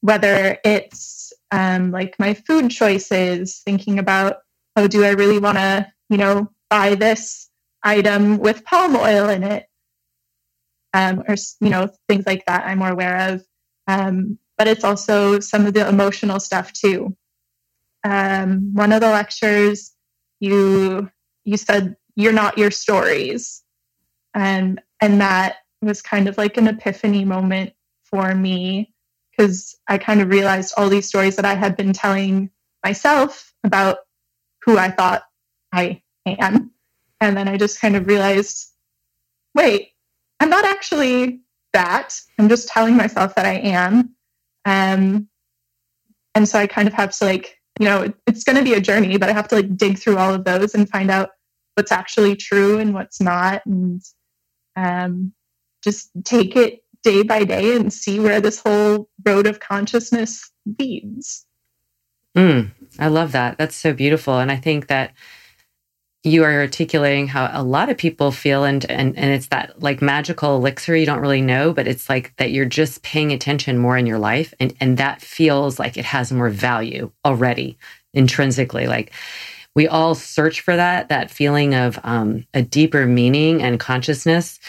whether 0.00 0.58
it's 0.64 1.32
um, 1.50 1.90
like 1.90 2.14
my 2.18 2.34
food 2.34 2.70
choices, 2.70 3.62
thinking 3.64 3.98
about, 3.98 4.36
oh, 4.76 4.86
do 4.86 5.04
I 5.04 5.10
really 5.10 5.38
want 5.38 5.56
to, 5.58 5.86
you 6.10 6.18
know, 6.18 6.50
buy 6.68 6.94
this 6.94 7.48
item 7.82 8.38
with 8.38 8.64
palm 8.64 8.96
oil 8.96 9.28
in 9.28 9.42
it? 9.42 9.66
Um, 10.92 11.24
or, 11.26 11.36
you 11.60 11.70
know, 11.70 11.88
things 12.08 12.26
like 12.26 12.44
that 12.46 12.66
I'm 12.66 12.78
more 12.78 12.90
aware 12.90 13.32
of. 13.32 13.44
Um, 13.88 14.38
but 14.58 14.68
it's 14.68 14.84
also 14.84 15.40
some 15.40 15.66
of 15.66 15.74
the 15.74 15.88
emotional 15.88 16.38
stuff 16.38 16.72
too. 16.72 17.16
Um, 18.04 18.74
one 18.74 18.92
of 18.92 19.00
the 19.00 19.10
lectures, 19.10 19.92
you 20.38 21.10
you 21.44 21.56
said 21.56 21.96
you're 22.16 22.32
not 22.32 22.58
your 22.58 22.70
stories 22.70 23.63
and 24.34 24.80
and 25.00 25.20
that 25.20 25.56
was 25.82 26.02
kind 26.02 26.28
of 26.28 26.38
like 26.38 26.56
an 26.56 26.68
epiphany 26.68 27.24
moment 27.24 27.72
for 28.04 28.34
me 28.34 28.94
because 29.36 29.76
I 29.88 29.98
kind 29.98 30.20
of 30.20 30.28
realized 30.28 30.74
all 30.76 30.88
these 30.88 31.08
stories 31.08 31.36
that 31.36 31.44
I 31.44 31.54
had 31.54 31.76
been 31.76 31.92
telling 31.92 32.50
myself 32.84 33.52
about 33.64 33.98
who 34.62 34.78
I 34.78 34.90
thought 34.90 35.24
I 35.72 36.02
am. 36.26 36.70
And 37.20 37.36
then 37.36 37.48
I 37.48 37.56
just 37.56 37.80
kind 37.80 37.96
of 37.96 38.06
realized, 38.06 38.72
wait, 39.54 39.90
I'm 40.40 40.50
not 40.50 40.64
actually 40.64 41.40
that. 41.72 42.14
I'm 42.38 42.48
just 42.48 42.68
telling 42.68 42.96
myself 42.96 43.34
that 43.34 43.46
I 43.46 43.54
am. 43.54 44.14
Um, 44.64 45.28
and 46.34 46.48
so 46.48 46.58
I 46.58 46.66
kind 46.66 46.88
of 46.88 46.94
have 46.94 47.16
to 47.18 47.24
like, 47.24 47.58
you 47.80 47.86
know, 47.86 48.12
it's 48.26 48.44
going 48.44 48.56
to 48.56 48.64
be 48.64 48.74
a 48.74 48.80
journey, 48.80 49.16
but 49.18 49.28
I 49.28 49.32
have 49.32 49.48
to 49.48 49.56
like 49.56 49.76
dig 49.76 49.98
through 49.98 50.18
all 50.18 50.32
of 50.32 50.44
those 50.44 50.74
and 50.74 50.88
find 50.88 51.10
out 51.10 51.30
what's 51.74 51.92
actually 51.92 52.36
true 52.36 52.78
and 52.78 52.94
what's 52.94 53.20
not. 53.20 53.64
And 53.66 54.00
um, 54.76 55.32
just 55.82 56.10
take 56.24 56.56
it 56.56 56.82
day 57.02 57.22
by 57.22 57.44
day 57.44 57.76
and 57.76 57.92
see 57.92 58.18
where 58.18 58.40
this 58.40 58.60
whole 58.60 59.08
road 59.24 59.46
of 59.46 59.60
consciousness 59.60 60.50
leads. 60.78 61.46
Mm, 62.36 62.70
I 62.98 63.08
love 63.08 63.32
that. 63.32 63.58
That's 63.58 63.76
so 63.76 63.92
beautiful. 63.92 64.38
And 64.38 64.50
I 64.50 64.56
think 64.56 64.88
that 64.88 65.12
you 66.24 66.42
are 66.42 66.52
articulating 66.52 67.28
how 67.28 67.50
a 67.52 67.62
lot 67.62 67.90
of 67.90 67.98
people 67.98 68.32
feel 68.32 68.64
and, 68.64 68.90
and 68.90 69.16
and 69.16 69.30
it's 69.30 69.48
that 69.48 69.80
like 69.82 70.00
magical 70.00 70.56
elixir 70.56 70.96
you 70.96 71.04
don't 71.04 71.20
really 71.20 71.42
know 71.42 71.72
but 71.72 71.86
it's 71.86 72.08
like 72.08 72.34
that 72.38 72.50
you're 72.50 72.64
just 72.64 73.02
paying 73.02 73.30
attention 73.30 73.76
more 73.76 73.96
in 73.96 74.06
your 74.06 74.18
life 74.18 74.54
and 74.58 74.74
and 74.80 74.96
that 74.96 75.20
feels 75.20 75.78
like 75.78 75.98
it 75.98 76.04
has 76.06 76.32
more 76.32 76.48
value 76.48 77.10
already 77.26 77.76
intrinsically 78.14 78.86
like 78.86 79.12
we 79.74 79.88
all 79.88 80.14
search 80.14 80.60
for 80.60 80.76
that 80.76 81.08
that 81.08 81.30
feeling 81.30 81.74
of 81.74 81.98
um, 82.04 82.46
a 82.54 82.62
deeper 82.62 83.06
meaning 83.06 83.62
and 83.62 83.80
consciousness. 83.80 84.60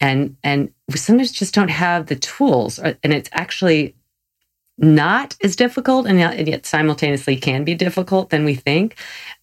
And 0.00 0.36
and 0.42 0.72
we 0.88 0.96
sometimes 0.96 1.32
just 1.32 1.54
don't 1.54 1.68
have 1.70 2.06
the 2.06 2.16
tools 2.16 2.78
and 2.78 2.96
it's 3.02 3.30
actually 3.32 3.94
not 4.78 5.36
as 5.42 5.56
difficult 5.56 6.06
and 6.06 6.18
yet 6.46 6.66
simultaneously 6.66 7.36
can 7.36 7.64
be 7.64 7.74
difficult 7.74 8.30
than 8.30 8.44
we 8.44 8.54
think. 8.54 8.96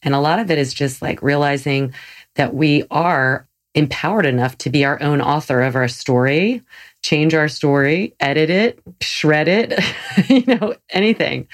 And 0.03 0.13
a 0.13 0.19
lot 0.19 0.39
of 0.39 0.51
it 0.51 0.57
is 0.57 0.73
just 0.73 1.01
like 1.01 1.21
realizing 1.21 1.93
that 2.35 2.53
we 2.53 2.83
are 2.91 3.47
empowered 3.75 4.27
enough 4.27 4.57
to 4.59 4.69
be 4.69 4.85
our 4.85 5.01
own 5.01 5.19
author 5.21 5.61
of 5.61 5.75
our 5.75 5.87
story 5.87 6.61
change 7.01 7.33
our 7.33 7.47
story 7.47 8.13
edit 8.19 8.49
it 8.51 8.79
shred 9.01 9.47
it 9.47 9.73
you 10.29 10.45
know 10.45 10.75
anything. 10.89 11.47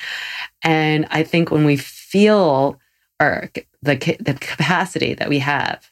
And 0.61 1.07
i 1.11 1.23
think 1.23 1.51
when 1.51 1.63
we 1.65 1.77
feel 1.77 2.77
or 3.19 3.49
the, 3.81 3.95
the 4.19 4.33
capacity 4.39 5.13
that 5.13 5.29
we 5.29 5.39
have 5.39 5.89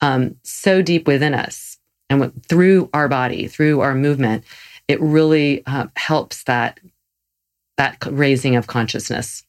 um, 0.00 0.36
so 0.42 0.82
deep 0.82 1.06
within 1.06 1.34
us 1.34 1.78
and 2.08 2.32
through 2.48 2.88
our 2.92 3.08
body, 3.08 3.46
through 3.46 3.80
our 3.80 3.94
movement, 3.94 4.44
it 4.88 5.00
really 5.00 5.64
uh, 5.66 5.86
helps 5.96 6.44
that 6.44 6.80
that 7.76 7.98
raising 8.10 8.56
of 8.56 8.66
consciousness. 8.66 9.44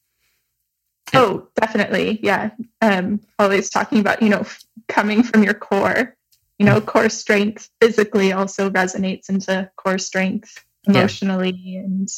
Oh, 1.14 1.48
definitely. 1.58 2.20
Yeah. 2.22 2.50
Um, 2.82 3.20
always 3.38 3.70
talking 3.70 4.00
about, 4.00 4.20
you 4.20 4.28
know, 4.28 4.44
coming 4.88 5.22
from 5.22 5.42
your 5.42 5.54
core, 5.54 6.14
you 6.58 6.66
know, 6.66 6.78
core 6.82 7.08
strength 7.08 7.70
physically 7.80 8.32
also 8.32 8.68
resonates 8.68 9.30
into 9.30 9.70
core 9.76 9.96
strength 9.96 10.62
emotionally 10.86 11.52
yeah. 11.56 11.80
and 11.80 12.08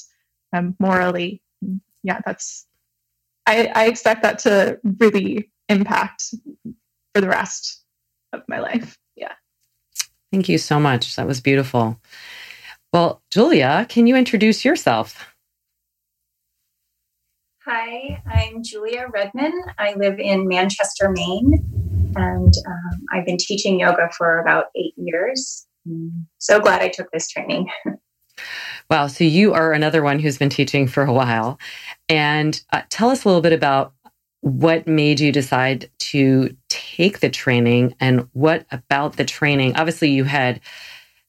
um, 0.53 0.77
morally. 0.81 1.41
Yeah, 2.03 2.21
that's 2.27 2.67
I, 3.51 3.73
I 3.75 3.87
expect 3.87 4.23
that 4.23 4.39
to 4.41 4.79
really 5.01 5.51
impact 5.69 6.35
for 7.13 7.21
the 7.21 7.29
rest 7.29 7.85
of 8.33 8.43
my 8.47 8.61
life. 8.61 8.97
Yeah. 9.17 9.33
Thank 10.33 10.49
you 10.49 10.57
so 10.57 10.79
much. 10.79 11.17
That 11.17 11.27
was 11.27 11.41
beautiful. 11.41 12.01
Well, 12.93 13.23
Julia, 13.33 13.87
can 13.89 14.07
you 14.07 14.15
introduce 14.15 14.65
yourself? 14.65 15.35
Hi, 17.67 18.23
I'm 18.27 18.63
Julia 18.63 19.07
Redman. 19.13 19.53
I 19.79 19.95
live 19.95 20.21
in 20.21 20.47
Manchester, 20.47 21.11
Maine, 21.11 21.53
and 22.17 22.55
um, 22.69 23.01
I've 23.13 23.27
been 23.27 23.37
teaching 23.37 23.81
yoga 23.81 24.11
for 24.17 24.39
about 24.39 24.67
eight 24.77 24.95
years. 24.97 25.67
So 26.39 26.61
glad 26.61 26.83
I 26.83 26.89
took 26.89 27.11
this 27.11 27.29
training. 27.29 27.69
Wow. 28.91 29.07
So 29.07 29.25
you 29.25 29.53
are 29.55 29.73
another 29.73 30.03
one 30.03 30.19
who's 30.19 30.39
been 30.39 30.51
teaching 30.51 30.89
for 30.89 31.05
a 31.05 31.13
while. 31.13 31.59
And 32.09 32.61
uh, 32.73 32.83
tell 32.89 33.11
us 33.11 33.25
a 33.25 33.29
little 33.29 33.43
bit 33.43 33.53
about 33.53 33.93
what 34.41 34.87
made 34.87 35.21
you 35.21 35.33
decide 35.33 35.91
to 35.99 36.57
take 36.69 37.21
the 37.21 37.29
training 37.29 37.95
and 38.01 38.29
what 38.33 38.67
about 38.71 39.17
the 39.17 39.25
training? 39.25 39.77
Obviously, 39.77 40.11
you 40.11 40.25
had 40.25 40.61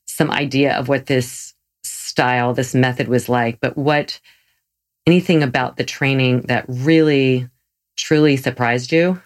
some 0.07 0.31
idea 0.31 0.77
of 0.77 0.87
what 0.87 1.05
this 1.05 1.53
style, 1.83 2.53
this 2.53 2.73
method 2.73 3.07
was 3.07 3.29
like, 3.29 3.59
but 3.59 3.77
what 3.77 4.19
anything 5.05 5.43
about 5.43 5.77
the 5.77 5.83
training 5.83 6.41
that 6.43 6.65
really 6.67 7.49
truly 7.97 8.37
surprised 8.37 8.91
you? 8.91 9.21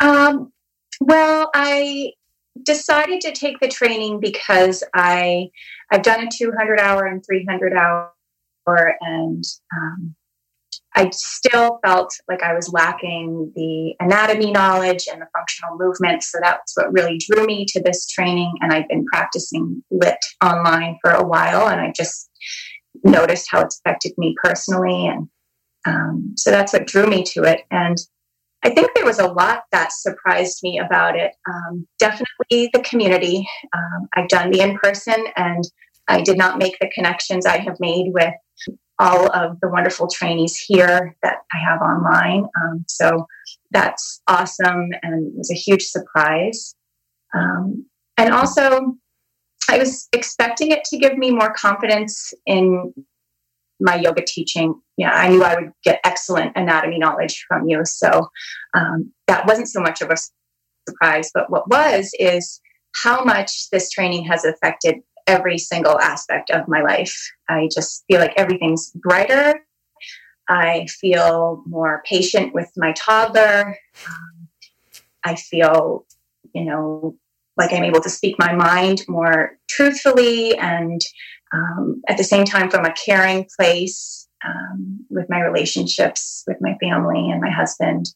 Um, 0.00 0.52
well, 1.00 1.50
I 1.54 2.12
decided 2.62 3.20
to 3.22 3.32
take 3.32 3.60
the 3.60 3.68
training 3.68 4.20
because 4.20 4.82
I 4.94 5.50
I've 5.90 6.02
done 6.02 6.26
a 6.26 6.30
200 6.30 6.80
hour 6.80 7.04
and 7.04 7.24
300 7.24 7.72
hour, 7.74 8.12
and 9.00 9.44
um, 9.72 10.14
I 10.94 11.10
still 11.10 11.78
felt 11.84 12.14
like 12.28 12.42
I 12.42 12.54
was 12.54 12.72
lacking 12.72 13.52
the 13.54 13.94
anatomy 14.00 14.50
knowledge 14.50 15.06
and 15.10 15.20
the 15.20 15.28
functional 15.36 15.76
movement. 15.76 16.22
So 16.22 16.38
that's 16.40 16.76
what 16.76 16.92
really 16.92 17.18
drew 17.18 17.46
me 17.46 17.66
to 17.68 17.82
this 17.82 18.06
training. 18.06 18.54
And 18.60 18.72
I've 18.72 18.88
been 18.88 19.04
practicing 19.04 19.84
lit 19.90 20.18
online 20.42 20.98
for 21.02 21.10
a 21.10 21.24
while, 21.24 21.68
and 21.68 21.80
I 21.80 21.92
just 21.94 22.30
noticed 23.04 23.48
how 23.50 23.60
it's 23.60 23.80
affected 23.84 24.12
me 24.16 24.34
personally, 24.42 25.06
and 25.06 25.28
um, 25.86 26.34
so 26.36 26.50
that's 26.50 26.72
what 26.72 26.86
drew 26.86 27.06
me 27.06 27.22
to 27.22 27.44
it. 27.44 27.62
And 27.70 27.96
I 28.64 28.70
think 28.70 28.90
there 28.94 29.04
was 29.04 29.18
a 29.18 29.28
lot 29.28 29.62
that 29.72 29.92
surprised 29.92 30.60
me 30.62 30.78
about 30.78 31.16
it. 31.16 31.32
Um, 31.48 31.86
definitely 31.98 32.70
the 32.72 32.82
community. 32.82 33.46
Um, 33.72 34.08
I've 34.14 34.28
done 34.28 34.50
the 34.50 34.60
in 34.60 34.76
person 34.78 35.26
and 35.36 35.62
I 36.08 36.22
did 36.22 36.38
not 36.38 36.58
make 36.58 36.78
the 36.80 36.90
connections 36.94 37.46
I 37.46 37.58
have 37.58 37.76
made 37.80 38.12
with 38.12 38.34
all 38.98 39.30
of 39.36 39.60
the 39.60 39.68
wonderful 39.68 40.08
trainees 40.08 40.56
here 40.56 41.16
that 41.22 41.36
I 41.52 41.58
have 41.58 41.80
online. 41.80 42.46
Um, 42.60 42.84
so 42.88 43.26
that's 43.70 44.22
awesome 44.26 44.88
and 45.02 45.32
was 45.36 45.50
a 45.50 45.54
huge 45.54 45.84
surprise. 45.84 46.74
Um, 47.34 47.86
and 48.16 48.32
also, 48.32 48.96
I 49.68 49.78
was 49.78 50.08
expecting 50.12 50.70
it 50.70 50.84
to 50.84 50.98
give 50.98 51.18
me 51.18 51.30
more 51.30 51.52
confidence 51.52 52.32
in 52.46 52.94
my 53.80 53.96
yoga 53.96 54.22
teaching, 54.26 54.80
yeah, 54.96 55.12
I 55.12 55.28
knew 55.28 55.42
I 55.42 55.54
would 55.56 55.72
get 55.84 56.00
excellent 56.04 56.52
anatomy 56.56 56.98
knowledge 56.98 57.44
from 57.48 57.68
you. 57.68 57.84
So 57.84 58.28
um, 58.74 59.12
that 59.26 59.46
wasn't 59.46 59.68
so 59.68 59.80
much 59.80 60.00
of 60.00 60.10
a 60.10 60.16
surprise. 60.88 61.30
But 61.34 61.50
what 61.50 61.68
was 61.68 62.10
is 62.18 62.60
how 63.02 63.24
much 63.24 63.68
this 63.70 63.90
training 63.90 64.24
has 64.24 64.44
affected 64.44 64.96
every 65.26 65.58
single 65.58 65.98
aspect 66.00 66.50
of 66.50 66.68
my 66.68 66.82
life. 66.82 67.14
I 67.48 67.68
just 67.74 68.04
feel 68.08 68.20
like 68.20 68.34
everything's 68.36 68.90
brighter. 68.92 69.60
I 70.48 70.86
feel 70.86 71.62
more 71.66 72.02
patient 72.08 72.54
with 72.54 72.70
my 72.76 72.92
toddler. 72.92 73.76
Um, 74.06 74.48
I 75.24 75.34
feel 75.34 76.06
you 76.56 76.64
know, 76.64 77.14
like 77.58 77.72
I'm 77.72 77.84
able 77.84 78.00
to 78.00 78.10
speak 78.10 78.36
my 78.38 78.54
mind 78.54 79.04
more 79.08 79.58
truthfully 79.68 80.56
and 80.56 81.00
um, 81.52 82.02
at 82.08 82.16
the 82.16 82.24
same 82.24 82.44
time 82.44 82.70
from 82.70 82.86
a 82.86 82.92
caring 82.92 83.46
place 83.56 84.25
um, 84.46 85.04
with 85.10 85.28
my 85.28 85.40
relationships 85.40 86.44
with 86.46 86.58
my 86.60 86.76
family 86.80 87.30
and 87.30 87.40
my 87.40 87.50
husband. 87.50 88.06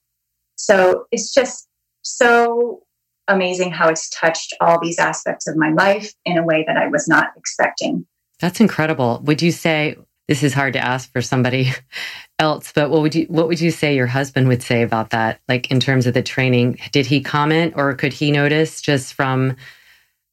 So 0.56 1.06
it's 1.10 1.32
just 1.32 1.68
so 2.02 2.82
amazing 3.28 3.70
how 3.70 3.88
it's 3.88 4.10
touched 4.10 4.54
all 4.60 4.80
these 4.80 4.98
aspects 4.98 5.46
of 5.46 5.56
my 5.56 5.72
life 5.72 6.12
in 6.24 6.38
a 6.38 6.44
way 6.44 6.64
that 6.66 6.76
I 6.76 6.88
was 6.88 7.08
not 7.08 7.28
expecting. 7.36 8.06
That's 8.40 8.60
incredible. 8.60 9.20
Would 9.24 9.42
you 9.42 9.52
say 9.52 9.96
this 10.28 10.42
is 10.44 10.54
hard 10.54 10.74
to 10.74 10.78
ask 10.78 11.10
for 11.12 11.20
somebody 11.20 11.72
else, 12.38 12.72
but 12.72 12.88
what 12.88 13.02
would 13.02 13.14
you 13.14 13.26
what 13.26 13.48
would 13.48 13.60
you 13.60 13.72
say 13.72 13.96
your 13.96 14.06
husband 14.06 14.48
would 14.48 14.62
say 14.62 14.82
about 14.82 15.10
that? 15.10 15.40
Like 15.48 15.70
in 15.70 15.80
terms 15.80 16.06
of 16.06 16.14
the 16.14 16.22
training, 16.22 16.78
did 16.92 17.06
he 17.06 17.20
comment 17.20 17.74
or 17.76 17.94
could 17.94 18.12
he 18.12 18.30
notice 18.30 18.80
just 18.80 19.14
from 19.14 19.56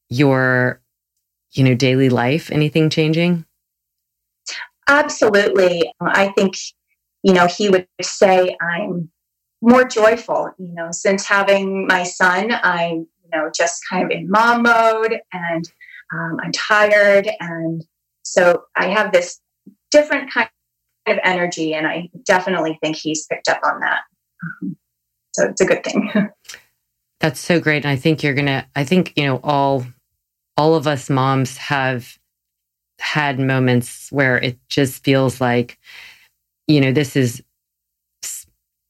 your 0.09 0.81
you 1.53 1.63
know 1.63 1.73
daily 1.73 2.09
life 2.09 2.51
anything 2.51 2.89
changing? 2.91 3.43
Absolutely. 4.87 5.91
I 6.01 6.29
think 6.29 6.55
you 7.23 7.33
know 7.33 7.47
he 7.47 7.69
would 7.69 7.87
say 8.01 8.55
I'm 8.61 9.09
more 9.61 9.83
joyful, 9.85 10.51
you 10.57 10.73
know, 10.73 10.89
since 10.91 11.25
having 11.25 11.87
my 11.87 12.03
son, 12.03 12.51
I'm 12.63 13.07
you 13.23 13.29
know 13.31 13.49
just 13.53 13.81
kind 13.89 14.05
of 14.05 14.11
in 14.11 14.29
mom 14.29 14.63
mode 14.63 15.19
and 15.33 15.71
um, 16.13 16.37
I'm 16.41 16.51
tired 16.53 17.29
and 17.39 17.83
so 18.27 18.63
I 18.75 18.87
have 18.87 19.11
this 19.11 19.39
different 19.89 20.31
kind 20.31 20.49
of 21.07 21.17
energy, 21.23 21.73
and 21.73 21.87
I 21.87 22.09
definitely 22.25 22.77
think 22.81 22.97
he's 22.97 23.25
picked 23.25 23.47
up 23.47 23.61
on 23.63 23.79
that. 23.79 24.01
Um, 24.43 24.77
so 25.33 25.45
it's 25.45 25.61
a 25.61 25.65
good 25.65 25.83
thing. 25.83 26.11
That's 27.19 27.39
so 27.39 27.59
great, 27.59 27.83
and 27.85 27.91
I 27.91 27.95
think 27.95 28.21
you're 28.21 28.33
gonna. 28.33 28.67
I 28.75 28.83
think 28.83 29.13
you 29.15 29.25
know 29.25 29.39
all 29.43 29.87
all 30.57 30.75
of 30.75 30.87
us 30.87 31.09
moms 31.09 31.57
have 31.57 32.17
had 32.99 33.39
moments 33.39 34.11
where 34.11 34.37
it 34.37 34.57
just 34.69 35.03
feels 35.03 35.39
like 35.39 35.77
you 36.67 36.81
know 36.81 36.91
this 36.91 37.15
is 37.15 37.43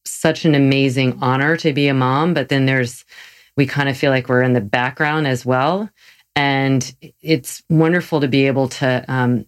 such 0.06 0.46
an 0.46 0.56
amazing 0.56 1.18
honor 1.22 1.58
to 1.58 1.74
be 1.74 1.88
a 1.88 1.94
mom 1.94 2.34
but 2.34 2.50
then 2.50 2.66
there's 2.66 3.06
we 3.56 3.66
kind 3.66 3.90
of 3.90 3.98
feel 3.98 4.12
like 4.12 4.30
we're 4.30 4.42
in 4.42 4.54
the 4.54 4.62
background 4.62 5.28
as 5.28 5.46
well 5.46 5.90
and 6.38 6.96
it's 7.20 7.64
wonderful 7.68 8.22
to 8.22 8.28
be 8.28 8.46
able 8.46 8.70
to 8.70 9.04
um, 9.08 9.48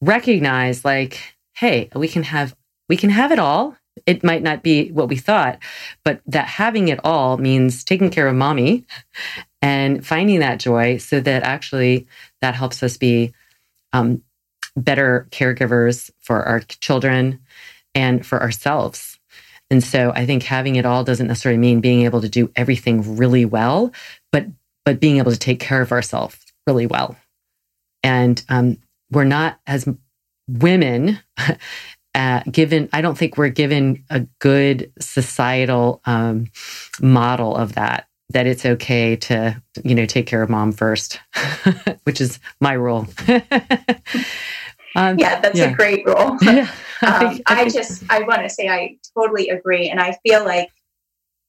recognize 0.00 0.82
like, 0.82 1.20
hey, 1.52 1.90
we 1.94 2.08
can 2.08 2.22
have 2.22 2.56
we 2.88 2.96
can 2.96 3.10
have 3.10 3.32
it 3.32 3.38
all. 3.38 3.76
It 4.06 4.24
might 4.24 4.42
not 4.42 4.62
be 4.62 4.90
what 4.90 5.10
we 5.10 5.16
thought, 5.16 5.58
but 6.02 6.22
that 6.26 6.46
having 6.46 6.88
it 6.88 7.00
all 7.04 7.36
means 7.36 7.84
taking 7.84 8.08
care 8.08 8.26
of 8.26 8.34
mommy 8.34 8.86
and 9.60 10.04
finding 10.04 10.40
that 10.40 10.58
joy 10.58 10.96
so 10.96 11.20
that 11.20 11.42
actually 11.42 12.06
that 12.40 12.54
helps 12.54 12.82
us 12.82 12.96
be 12.96 13.34
um, 13.94 14.22
better 14.76 15.26
caregivers 15.30 16.10
for 16.20 16.42
our 16.42 16.60
children 16.60 17.40
and 17.94 18.26
for 18.26 18.42
ourselves. 18.42 19.18
And 19.70 19.82
so 19.82 20.12
I 20.14 20.26
think 20.26 20.42
having 20.42 20.76
it 20.76 20.84
all 20.84 21.04
doesn't 21.04 21.26
necessarily 21.26 21.58
mean 21.58 21.80
being 21.80 22.02
able 22.02 22.20
to 22.20 22.28
do 22.28 22.50
everything 22.54 23.16
really 23.16 23.46
well, 23.46 23.92
but 24.30 24.46
but 24.84 25.00
being 25.00 25.16
able 25.16 25.32
to 25.32 25.38
take 25.38 25.60
care 25.60 25.80
of 25.80 25.92
ourselves 25.92 26.36
really 26.66 26.86
well. 26.86 27.16
And 28.02 28.44
um, 28.50 28.76
we're 29.10 29.24
not 29.24 29.58
as 29.66 29.88
women 30.48 31.18
uh, 32.14 32.42
given 32.50 32.88
i 32.92 33.00
don't 33.00 33.16
think 33.16 33.36
we're 33.36 33.48
given 33.48 34.04
a 34.10 34.20
good 34.38 34.92
societal 35.00 36.00
um, 36.04 36.46
model 37.00 37.56
of 37.56 37.74
that 37.74 38.06
that 38.30 38.46
it's 38.46 38.64
okay 38.64 39.16
to 39.16 39.60
you 39.84 39.94
know 39.94 40.06
take 40.06 40.26
care 40.26 40.42
of 40.42 40.50
mom 40.50 40.72
first 40.72 41.20
which 42.04 42.20
is 42.20 42.38
my 42.60 42.72
rule 42.72 43.06
um, 44.96 45.18
yeah 45.18 45.40
that's 45.40 45.58
yeah. 45.58 45.70
a 45.70 45.74
great 45.74 46.04
rule 46.06 46.36
yeah, 46.42 46.70
I, 47.02 47.24
um, 47.26 47.40
I, 47.46 47.62
I 47.62 47.68
just 47.68 48.02
i 48.10 48.20
want 48.20 48.42
to 48.42 48.48
say 48.48 48.68
i 48.68 48.96
totally 49.16 49.48
agree 49.48 49.88
and 49.88 50.00
i 50.00 50.16
feel 50.26 50.44
like 50.44 50.70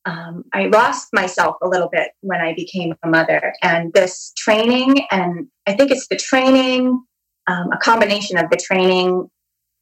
um, 0.06 0.44
I 0.54 0.68
lost 0.68 1.10
myself 1.14 1.56
a 1.62 1.68
little 1.68 1.90
bit 1.90 2.12
when 2.22 2.40
I 2.40 2.54
became 2.54 2.94
a 3.04 3.08
mother. 3.08 3.54
And 3.62 3.92
this 3.94 4.32
training, 4.38 5.06
and 5.12 5.48
I 5.66 5.74
think 5.74 5.92
it's 5.92 6.08
the 6.08 6.16
training, 6.16 7.04
um, 7.48 7.72
a 7.72 7.78
combination 7.78 8.38
of 8.38 8.50
the 8.50 8.58
training, 8.58 9.30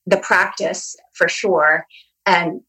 the 0.05 0.17
practice 0.17 0.95
for 1.13 1.27
sure, 1.27 1.85
and 2.25 2.61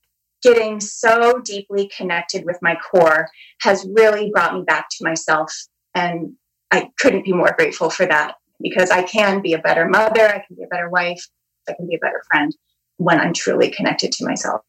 getting 0.45 0.79
so 0.79 1.41
deeply 1.41 1.91
connected 1.97 2.45
with 2.45 2.59
my 2.61 2.77
core 2.77 3.29
has 3.63 3.87
really 3.95 4.31
brought 4.31 4.55
me 4.55 4.63
back 4.63 4.87
to 4.91 5.05
myself. 5.05 5.53
And 5.95 6.35
I 6.71 6.91
couldn't 6.99 7.25
be 7.25 7.33
more 7.33 7.55
grateful 7.57 7.91
for 7.91 8.07
that 8.07 8.35
because 8.61 8.91
I 8.91 9.03
can 9.03 9.41
be 9.41 9.55
a 9.55 9.59
better 9.59 9.89
mother, 9.89 10.29
I 10.29 10.45
can 10.47 10.57
be 10.57 10.63
a 10.63 10.69
better 10.69 10.91
wife, 10.91 11.27
I 11.69 11.73
can 11.73 11.89
be 11.89 11.95
a 11.95 11.99
better 11.99 12.23
friend 12.31 12.55
when 12.99 13.19
I'm 13.19 13.33
truly 13.33 13.71
connected 13.71 14.13
to 14.13 14.25
myself. 14.25 14.61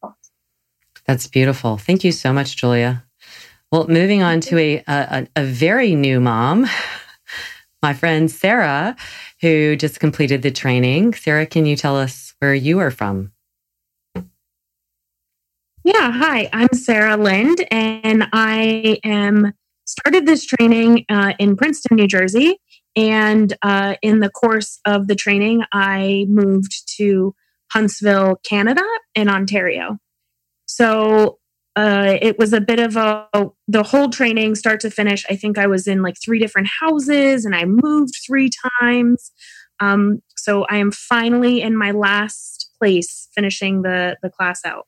That's 1.04 1.26
beautiful. 1.26 1.76
Thank 1.76 2.02
you 2.02 2.10
so 2.10 2.32
much, 2.32 2.56
Julia. 2.56 3.04
Well, 3.70 3.86
moving 3.88 4.22
on 4.22 4.40
to 4.42 4.58
a, 4.58 4.84
a, 4.86 5.26
a 5.36 5.44
very 5.44 5.94
new 5.94 6.20
mom, 6.20 6.66
my 7.82 7.92
friend 7.92 8.30
Sarah, 8.30 8.96
who 9.40 9.76
just 9.76 10.00
completed 10.00 10.42
the 10.42 10.50
training. 10.50 11.14
Sarah, 11.14 11.46
can 11.46 11.66
you 11.66 11.76
tell 11.76 11.96
us 11.96 12.34
where 12.38 12.54
you 12.54 12.78
are 12.78 12.90
from? 12.90 13.32
Yeah, 15.86 16.10
hi, 16.10 16.50
I'm 16.52 16.72
Sarah 16.72 17.16
Lind, 17.16 17.64
and 17.70 18.26
I 18.32 18.98
am 19.04 19.52
started 19.84 20.26
this 20.26 20.44
training 20.44 21.04
uh, 21.08 21.34
in 21.38 21.54
Princeton, 21.54 21.94
New 21.94 22.08
Jersey. 22.08 22.58
And 22.96 23.56
uh, 23.62 23.94
in 24.02 24.18
the 24.18 24.28
course 24.28 24.80
of 24.84 25.06
the 25.06 25.14
training, 25.14 25.62
I 25.72 26.26
moved 26.28 26.72
to 26.96 27.36
Huntsville, 27.70 28.40
Canada, 28.42 28.82
and 29.14 29.30
Ontario. 29.30 29.98
So 30.66 31.38
uh, 31.76 32.18
it 32.20 32.36
was 32.36 32.52
a 32.52 32.60
bit 32.60 32.80
of 32.80 32.96
a 32.96 33.28
the 33.68 33.84
whole 33.84 34.08
training 34.08 34.56
start 34.56 34.80
to 34.80 34.90
finish 34.90 35.26
i 35.28 35.36
think 35.36 35.58
i 35.58 35.66
was 35.66 35.86
in 35.86 36.00
like 36.02 36.16
three 36.24 36.38
different 36.38 36.68
houses 36.80 37.44
and 37.44 37.54
i 37.54 37.66
moved 37.66 38.14
three 38.26 38.48
times 38.80 39.30
um, 39.78 40.22
so 40.38 40.64
i 40.70 40.78
am 40.78 40.90
finally 40.90 41.60
in 41.60 41.76
my 41.76 41.90
last 41.90 42.70
place 42.78 43.28
finishing 43.34 43.82
the 43.82 44.16
the 44.22 44.30
class 44.30 44.64
out 44.64 44.86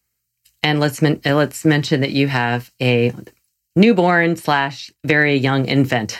and 0.62 0.80
let's 0.80 1.02
men- 1.02 1.20
let's 1.24 1.64
mention 1.64 2.00
that 2.00 2.12
you 2.12 2.28
have 2.28 2.72
a 2.80 3.12
newborn 3.76 4.36
slash 4.36 4.90
very 5.04 5.36
young 5.36 5.64
infant 5.66 6.18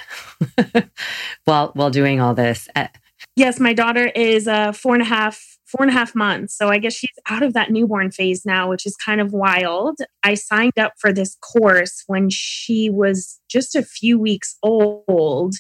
while 1.45 1.73
while 1.75 1.91
doing 1.91 2.21
all 2.21 2.35
this 2.35 2.69
uh, 2.77 2.89
yes 3.37 3.59
my 3.59 3.73
daughter 3.73 4.07
is 4.15 4.47
uh, 4.47 4.73
four 4.73 4.95
and 4.95 5.03
a 5.03 5.07
half 5.07 5.59
four 5.69 5.85
and 5.85 5.91
a 5.91 5.95
half 5.95 6.15
months. 6.15 6.57
So 6.57 6.69
I 6.69 6.79
guess 6.79 6.95
she's 6.95 7.11
out 7.29 7.43
of 7.43 7.53
that 7.53 7.71
newborn 7.71 8.11
phase 8.11 8.45
now, 8.47 8.71
which 8.71 8.87
is 8.87 8.97
kind 8.97 9.21
of 9.21 9.33
wild. 9.33 9.99
I 10.23 10.35
signed 10.35 10.79
up 10.79 10.95
for 10.99 11.13
this 11.13 11.37
course 11.37 12.05
when 12.07 12.31
she 12.31 12.89
was 12.89 13.39
just 13.49 13.77
a 13.77 13.83
few 13.83 14.19
weeks 14.19 14.57
old 14.63 15.57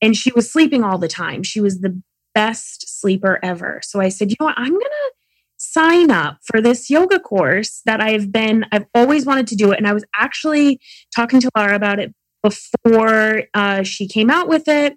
and 0.00 0.16
she 0.16 0.32
was 0.32 0.50
sleeping 0.50 0.84
all 0.84 0.98
the 0.98 1.08
time. 1.08 1.42
She 1.42 1.60
was 1.60 1.80
the 1.80 2.00
best 2.32 3.00
sleeper 3.00 3.40
ever. 3.42 3.80
So 3.82 4.00
I 4.00 4.08
said, 4.08 4.30
you 4.30 4.36
know 4.38 4.46
what? 4.46 4.58
I'm 4.58 4.70
going 4.70 4.80
to 4.80 5.12
sign 5.60 6.10
up 6.10 6.38
for 6.42 6.60
this 6.62 6.88
yoga 6.88 7.20
course 7.20 7.82
that 7.84 8.00
I've 8.00 8.32
been, 8.32 8.64
I've 8.72 8.86
always 8.94 9.26
wanted 9.26 9.46
to 9.48 9.56
do 9.56 9.72
it. 9.72 9.78
And 9.78 9.86
I 9.86 9.92
was 9.92 10.04
actually 10.16 10.80
talking 11.14 11.38
to 11.40 11.50
Laura 11.54 11.76
about 11.76 11.98
it 11.98 12.14
before 12.42 13.42
uh, 13.52 13.82
she 13.82 14.08
came 14.08 14.30
out 14.30 14.48
with 14.48 14.68
it. 14.68 14.96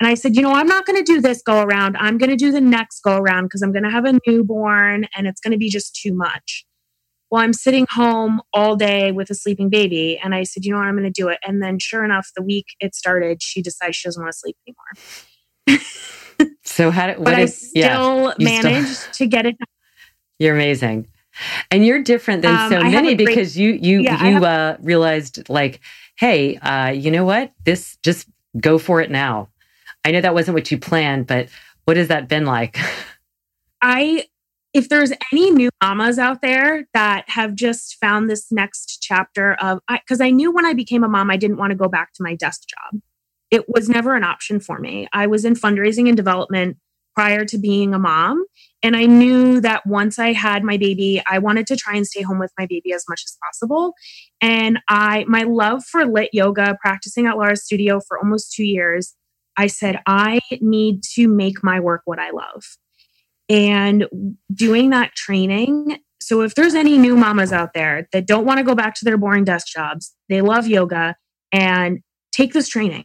And 0.00 0.08
I 0.08 0.14
said, 0.14 0.34
you 0.34 0.42
know, 0.42 0.52
I'm 0.52 0.66
not 0.66 0.84
going 0.84 0.98
to 0.98 1.04
do 1.04 1.20
this 1.20 1.42
go 1.42 1.62
around. 1.62 1.96
I'm 1.96 2.18
going 2.18 2.30
to 2.30 2.36
do 2.36 2.50
the 2.50 2.60
next 2.60 3.02
go 3.02 3.18
around 3.18 3.44
because 3.44 3.62
I'm 3.62 3.70
going 3.70 3.84
to 3.84 3.90
have 3.90 4.04
a 4.04 4.18
newborn 4.26 5.06
and 5.14 5.28
it's 5.28 5.40
going 5.40 5.52
to 5.52 5.58
be 5.58 5.68
just 5.68 5.94
too 5.94 6.12
much. 6.12 6.64
Well, 7.30 7.42
I'm 7.42 7.52
sitting 7.52 7.86
home 7.90 8.40
all 8.52 8.74
day 8.74 9.12
with 9.12 9.30
a 9.30 9.34
sleeping 9.34 9.68
baby. 9.68 10.18
And 10.18 10.34
I 10.34 10.42
said, 10.42 10.64
you 10.64 10.72
know 10.72 10.78
what, 10.78 10.86
I'm 10.86 10.96
going 10.96 11.04
to 11.04 11.10
do 11.10 11.28
it. 11.28 11.38
And 11.46 11.62
then 11.62 11.78
sure 11.78 12.04
enough, 12.04 12.30
the 12.34 12.42
week 12.42 12.66
it 12.80 12.96
started, 12.96 13.42
she 13.42 13.62
decides 13.62 13.94
she 13.94 14.08
doesn't 14.08 14.20
want 14.20 14.32
to 14.32 14.38
sleep 14.38 14.56
anymore. 14.66 15.84
so 16.64 16.90
how 16.90 17.06
did, 17.06 17.22
but 17.22 17.34
I 17.34 17.46
still 17.46 18.34
yeah, 18.38 18.62
managed 18.64 18.96
still, 18.96 19.12
to 19.12 19.26
get 19.28 19.46
it 19.46 19.56
done. 19.56 19.66
You're 20.40 20.54
amazing. 20.54 21.06
And 21.70 21.86
you're 21.86 22.02
different 22.02 22.42
than 22.42 22.56
um, 22.56 22.70
so 22.70 22.82
many 22.82 23.14
great, 23.14 23.28
because 23.28 23.56
you 23.56 23.78
you 23.80 24.00
yeah, 24.00 24.26
you 24.26 24.32
have, 24.34 24.42
uh, 24.42 24.76
realized 24.80 25.48
like, 25.48 25.80
hey, 26.18 26.56
uh, 26.56 26.88
you 26.88 27.12
know 27.12 27.24
what? 27.24 27.52
This 27.64 27.96
just 28.02 28.26
go 28.58 28.78
for 28.78 29.00
it 29.00 29.10
now. 29.10 29.48
I 30.04 30.10
know 30.10 30.20
that 30.20 30.34
wasn't 30.34 30.56
what 30.56 30.70
you 30.72 30.78
planned, 30.78 31.28
but 31.28 31.48
what 31.84 31.96
has 31.96 32.08
that 32.08 32.26
been 32.28 32.46
like? 32.46 32.78
I, 33.82 34.26
if 34.74 34.88
there's 34.88 35.12
any 35.32 35.50
new 35.50 35.70
mamas 35.82 36.18
out 36.18 36.42
there 36.42 36.86
that 36.94 37.28
have 37.28 37.54
just 37.54 37.96
found 38.00 38.28
this 38.28 38.50
next 38.50 38.98
chapter 39.00 39.54
of, 39.54 39.80
because 39.88 40.20
I, 40.20 40.26
I 40.26 40.30
knew 40.30 40.50
when 40.50 40.66
I 40.66 40.72
became 40.72 41.04
a 41.04 41.08
mom, 41.08 41.30
I 41.30 41.36
didn't 41.36 41.58
want 41.58 41.70
to 41.70 41.76
go 41.76 41.88
back 41.88 42.12
to 42.14 42.22
my 42.22 42.34
desk 42.34 42.62
job. 42.68 43.00
It 43.50 43.68
was 43.68 43.88
never 43.88 44.14
an 44.14 44.24
option 44.24 44.60
for 44.60 44.78
me. 44.78 45.08
I 45.12 45.26
was 45.26 45.44
in 45.44 45.54
fundraising 45.54 46.08
and 46.08 46.16
development 46.16 46.78
prior 47.14 47.44
to 47.44 47.58
being 47.58 47.94
a 47.94 47.98
mom. 47.98 48.44
And 48.82 48.96
I 48.96 49.04
knew 49.04 49.60
that 49.60 49.86
once 49.86 50.18
I 50.18 50.32
had 50.32 50.64
my 50.64 50.76
baby, 50.76 51.22
I 51.28 51.38
wanted 51.38 51.66
to 51.68 51.76
try 51.76 51.96
and 51.96 52.06
stay 52.06 52.22
home 52.22 52.38
with 52.38 52.52
my 52.58 52.66
baby 52.66 52.92
as 52.92 53.04
much 53.08 53.22
as 53.26 53.36
possible. 53.44 53.94
And 54.40 54.78
I, 54.88 55.24
my 55.28 55.42
love 55.42 55.84
for 55.84 56.06
lit 56.06 56.30
yoga, 56.32 56.78
practicing 56.80 57.26
at 57.26 57.36
Laura's 57.36 57.64
studio 57.64 58.00
for 58.06 58.18
almost 58.18 58.52
two 58.52 58.64
years, 58.64 59.14
I 59.56 59.66
said, 59.66 60.00
I 60.06 60.40
need 60.60 61.02
to 61.14 61.28
make 61.28 61.62
my 61.62 61.80
work 61.80 62.02
what 62.06 62.18
I 62.18 62.30
love. 62.30 62.64
And 63.50 64.06
doing 64.54 64.90
that 64.90 65.14
training. 65.14 65.98
So, 66.20 66.42
if 66.42 66.54
there's 66.54 66.74
any 66.74 66.96
new 66.96 67.16
mamas 67.16 67.52
out 67.52 67.74
there 67.74 68.08
that 68.12 68.26
don't 68.26 68.46
want 68.46 68.58
to 68.58 68.64
go 68.64 68.74
back 68.74 68.94
to 68.96 69.04
their 69.04 69.18
boring 69.18 69.44
desk 69.44 69.66
jobs, 69.66 70.14
they 70.28 70.40
love 70.40 70.66
yoga 70.68 71.16
and 71.50 71.98
take 72.32 72.52
this 72.52 72.68
training. 72.68 73.04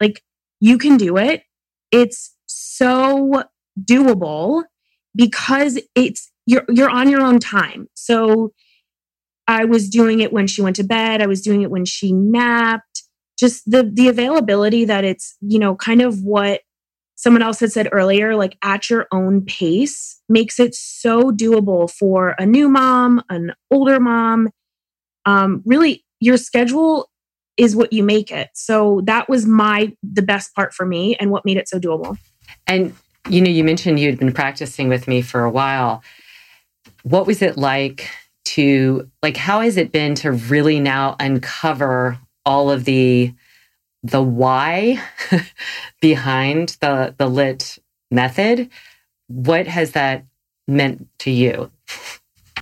Like, 0.00 0.22
you 0.60 0.76
can 0.76 0.96
do 0.96 1.16
it. 1.16 1.42
It's 1.90 2.35
so 2.76 3.44
doable 3.80 4.64
because 5.14 5.80
it's 5.94 6.30
you're 6.46 6.64
you're 6.68 6.90
on 6.90 7.08
your 7.08 7.22
own 7.22 7.38
time. 7.38 7.88
So 7.94 8.52
I 9.48 9.64
was 9.64 9.88
doing 9.88 10.20
it 10.20 10.32
when 10.32 10.46
she 10.46 10.62
went 10.62 10.76
to 10.76 10.84
bed, 10.84 11.22
I 11.22 11.26
was 11.26 11.40
doing 11.40 11.62
it 11.62 11.70
when 11.70 11.84
she 11.84 12.12
napped. 12.12 13.02
Just 13.38 13.70
the 13.70 13.82
the 13.82 14.08
availability 14.08 14.84
that 14.86 15.04
it's, 15.04 15.36
you 15.40 15.58
know, 15.58 15.76
kind 15.76 16.00
of 16.00 16.22
what 16.22 16.62
someone 17.16 17.42
else 17.42 17.60
had 17.60 17.72
said 17.72 17.88
earlier, 17.92 18.36
like 18.36 18.56
at 18.62 18.88
your 18.88 19.06
own 19.12 19.44
pace 19.44 20.20
makes 20.28 20.58
it 20.60 20.74
so 20.74 21.30
doable 21.30 21.90
for 21.90 22.34
a 22.38 22.46
new 22.46 22.68
mom, 22.68 23.22
an 23.28 23.52
older 23.70 24.00
mom. 24.00 24.48
Um, 25.24 25.62
really, 25.64 26.04
your 26.20 26.36
schedule 26.36 27.10
is 27.56 27.74
what 27.74 27.92
you 27.92 28.02
make 28.02 28.30
it. 28.30 28.48
So 28.54 29.02
that 29.04 29.28
was 29.28 29.46
my 29.46 29.92
the 30.02 30.22
best 30.22 30.54
part 30.54 30.72
for 30.72 30.86
me 30.86 31.16
and 31.16 31.30
what 31.30 31.44
made 31.44 31.56
it 31.56 31.68
so 31.68 31.78
doable. 31.78 32.18
And 32.66 32.94
you 33.28 33.40
know, 33.40 33.50
you 33.50 33.64
mentioned 33.64 33.98
you'd 33.98 34.18
been 34.18 34.32
practicing 34.32 34.88
with 34.88 35.08
me 35.08 35.22
for 35.22 35.42
a 35.42 35.50
while. 35.50 36.02
What 37.02 37.26
was 37.26 37.42
it 37.42 37.56
like 37.56 38.10
to 38.44 39.10
like 39.22 39.36
how 39.36 39.60
has 39.60 39.76
it 39.76 39.92
been 39.92 40.14
to 40.16 40.32
really 40.32 40.78
now 40.78 41.16
uncover 41.18 42.18
all 42.44 42.70
of 42.70 42.84
the 42.84 43.34
the 44.02 44.22
why 44.22 45.02
behind 46.00 46.76
the 46.80 47.14
the 47.18 47.28
lit 47.28 47.78
method? 48.10 48.70
What 49.28 49.66
has 49.66 49.92
that 49.92 50.24
meant 50.68 51.08
to 51.20 51.30
you? 51.30 51.70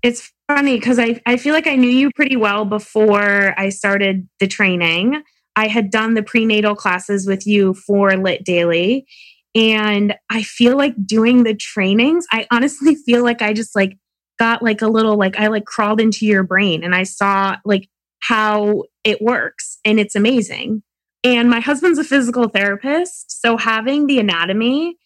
It's 0.02 0.32
funny 0.48 0.78
because 0.78 0.98
I, 0.98 1.20
I 1.26 1.36
feel 1.36 1.54
like 1.54 1.66
I 1.66 1.76
knew 1.76 1.88
you 1.88 2.10
pretty 2.14 2.36
well 2.36 2.64
before 2.64 3.58
I 3.58 3.70
started 3.70 4.28
the 4.40 4.46
training. 4.46 5.22
I 5.56 5.68
had 5.68 5.90
done 5.90 6.14
the 6.14 6.22
prenatal 6.22 6.74
classes 6.74 7.26
with 7.26 7.46
you 7.46 7.74
for 7.74 8.16
Lit 8.16 8.44
Daily. 8.44 9.06
And 9.54 10.14
I 10.30 10.42
feel 10.42 10.76
like 10.76 10.94
doing 11.06 11.44
the 11.44 11.54
trainings, 11.54 12.26
I 12.32 12.46
honestly 12.50 12.94
feel 13.06 13.22
like 13.22 13.42
I 13.42 13.52
just 13.52 13.74
like 13.76 13.98
got 14.38 14.62
like 14.62 14.82
a 14.82 14.88
little 14.88 15.16
like 15.16 15.38
I 15.38 15.46
like 15.46 15.64
crawled 15.64 16.00
into 16.00 16.26
your 16.26 16.42
brain 16.42 16.82
and 16.82 16.94
I 16.94 17.04
saw 17.04 17.56
like 17.64 17.88
how 18.20 18.84
it 19.04 19.20
works 19.22 19.78
and 19.84 20.00
it's 20.00 20.16
amazing. 20.16 20.82
And 21.22 21.48
my 21.48 21.60
husband's 21.60 21.98
a 21.98 22.04
physical 22.04 22.48
therapist, 22.48 23.40
so 23.40 23.56
having 23.56 24.06
the 24.06 24.18
anatomy 24.18 24.96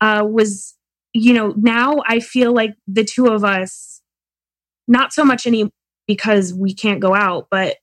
uh, 0.00 0.24
was, 0.26 0.74
you 1.12 1.34
know, 1.34 1.52
now 1.56 2.02
I 2.06 2.20
feel 2.20 2.54
like 2.54 2.74
the 2.86 3.04
two 3.04 3.26
of 3.26 3.44
us, 3.44 4.00
not 4.88 5.12
so 5.12 5.22
much 5.22 5.46
any 5.46 5.70
because 6.06 6.54
we 6.54 6.72
can't 6.72 7.00
go 7.00 7.14
out, 7.14 7.48
but 7.50 7.76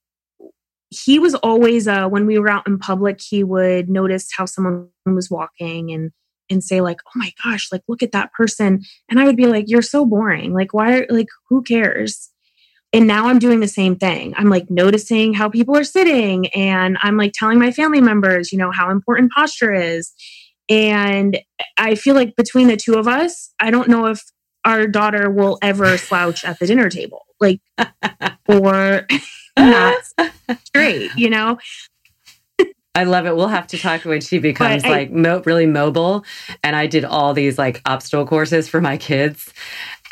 he 0.94 1.20
was 1.20 1.36
always 1.36 1.88
uh, 1.88 2.08
when 2.08 2.26
we 2.26 2.38
were 2.40 2.50
out 2.50 2.68
in 2.68 2.78
public 2.78 3.20
he 3.22 3.44
would 3.44 3.90
notice 3.90 4.30
how 4.36 4.46
someone 4.46 4.90
was 5.06 5.30
walking 5.30 5.92
and 5.92 6.12
and 6.50 6.64
say 6.64 6.82
like 6.82 7.00
oh 7.08 7.12
my 7.16 7.32
gosh 7.44 7.72
like 7.72 7.82
look 7.88 8.04
at 8.04 8.12
that 8.12 8.32
person. 8.34 8.82
And 9.10 9.20
i 9.20 9.26
would 9.26 9.38
be 9.38 9.48
like 9.48 9.66
you're 9.68 9.82
so 9.82 10.06
boring. 10.06 10.54
Like 10.54 10.74
why 10.74 11.06
like 11.10 11.30
who 11.50 11.64
cares? 11.64 12.30
And 12.92 13.08
now 13.08 13.28
i'm 13.28 13.40
doing 13.40 13.60
the 13.60 13.68
same 13.68 13.96
thing. 13.96 14.34
I'm 14.38 14.50
like 14.50 14.70
noticing 14.70 15.34
how 15.34 15.50
people 15.50 15.76
are 15.78 15.84
sitting 15.84 16.48
and 16.48 16.98
i'm 17.02 17.18
like 17.18 17.34
telling 17.34 17.60
my 17.60 17.72
family 17.72 18.02
members 18.02 18.52
you 18.52 18.58
know 18.58 18.72
how 18.72 18.90
important 18.90 19.32
posture 19.32 19.74
is. 19.74 20.12
And 20.70 21.40
i 21.78 21.96
feel 21.96 22.16
like 22.16 22.36
between 22.36 22.68
the 22.68 22.78
two 22.78 22.96
of 22.96 23.08
us 23.08 23.52
i 23.60 23.70
don't 23.72 23.90
know 23.90 24.06
if 24.08 24.22
our 24.66 24.88
daughter 24.88 25.30
will 25.30 25.58
ever 25.62 25.98
slouch 25.98 26.46
at 26.46 26.58
the 26.60 26.66
dinner 26.66 26.90
table 26.90 27.26
like 27.40 27.60
or 28.48 29.06
not 29.58 29.96
straight, 30.64 31.12
you 31.16 31.30
know? 31.30 31.58
I 32.96 33.06
love 33.06 33.26
it. 33.26 33.36
We'll 33.36 33.48
have 33.48 33.68
to 33.68 33.78
talk 33.78 34.06
when 34.06 34.22
she 34.22 34.38
becomes 34.38 34.84
I, 34.84 34.90
like 34.90 35.12
mo- 35.12 35.42
really 35.46 35.66
mobile. 35.66 36.24
And 36.64 36.76
I 36.76 36.86
did 36.86 37.04
all 37.06 37.34
these 37.34 37.58
like 37.58 37.82
obstacle 37.86 38.28
courses 38.28 38.70
for 38.70 38.82
my 38.82 38.98
kids, 38.98 39.52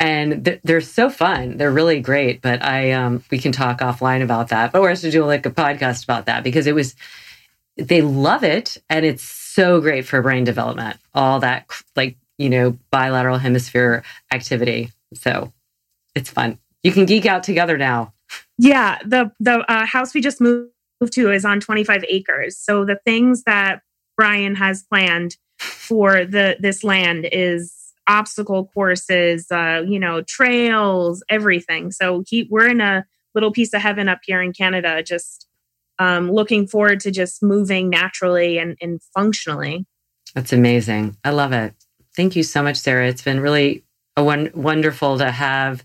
and 0.00 0.44
th- 0.44 0.60
they're 0.64 0.80
so 0.80 1.08
fun. 1.08 1.58
They're 1.58 1.70
really 1.70 2.00
great. 2.00 2.42
But 2.42 2.62
I, 2.64 2.90
um, 2.90 3.22
we 3.30 3.38
can 3.38 3.52
talk 3.52 3.78
offline 3.78 4.22
about 4.22 4.48
that. 4.48 4.72
But 4.72 4.82
we're 4.82 4.96
to 4.96 5.10
do 5.12 5.24
like 5.24 5.46
a 5.46 5.50
podcast 5.50 6.02
about 6.02 6.26
that 6.26 6.42
because 6.42 6.66
it 6.66 6.74
was, 6.74 6.96
they 7.76 8.02
love 8.02 8.42
it, 8.42 8.78
and 8.90 9.06
it's 9.06 9.22
so 9.22 9.80
great 9.80 10.04
for 10.04 10.20
brain 10.20 10.42
development. 10.42 10.96
All 11.14 11.38
that 11.38 11.66
like 11.94 12.16
you 12.36 12.50
know 12.50 12.76
bilateral 12.90 13.38
hemisphere 13.38 14.02
activity. 14.32 14.90
So 15.14 15.52
it's 16.16 16.30
fun. 16.30 16.58
You 16.82 16.90
can 16.90 17.06
geek 17.06 17.26
out 17.26 17.44
together 17.44 17.78
now. 17.78 18.12
Yeah, 18.58 18.98
the 19.04 19.32
the 19.40 19.60
uh, 19.70 19.86
house 19.86 20.14
we 20.14 20.20
just 20.20 20.40
moved 20.40 20.70
to 21.12 21.30
is 21.32 21.44
on 21.44 21.60
25 21.60 22.04
acres. 22.08 22.56
So 22.56 22.84
the 22.84 22.98
things 23.04 23.42
that 23.44 23.82
Brian 24.16 24.54
has 24.54 24.82
planned 24.82 25.36
for 25.58 26.24
the 26.24 26.56
this 26.60 26.84
land 26.84 27.28
is 27.30 27.92
obstacle 28.08 28.70
courses, 28.74 29.50
uh, 29.50 29.82
you 29.86 29.98
know, 29.98 30.22
trails, 30.22 31.22
everything. 31.28 31.90
So 31.90 32.24
he, 32.26 32.48
we're 32.50 32.68
in 32.68 32.80
a 32.80 33.04
little 33.34 33.52
piece 33.52 33.72
of 33.72 33.80
heaven 33.80 34.08
up 34.08 34.20
here 34.24 34.42
in 34.42 34.52
Canada, 34.52 35.02
just 35.02 35.46
um, 35.98 36.30
looking 36.30 36.66
forward 36.66 37.00
to 37.00 37.10
just 37.10 37.42
moving 37.42 37.88
naturally 37.88 38.58
and, 38.58 38.76
and 38.80 39.00
functionally. 39.14 39.86
That's 40.34 40.52
amazing. 40.52 41.16
I 41.24 41.30
love 41.30 41.52
it. 41.52 41.74
Thank 42.16 42.36
you 42.36 42.42
so 42.42 42.62
much, 42.62 42.76
Sarah. 42.76 43.08
It's 43.08 43.22
been 43.22 43.40
really 43.40 43.84
a 44.16 44.24
one, 44.24 44.50
wonderful 44.54 45.18
to 45.18 45.30
have 45.30 45.84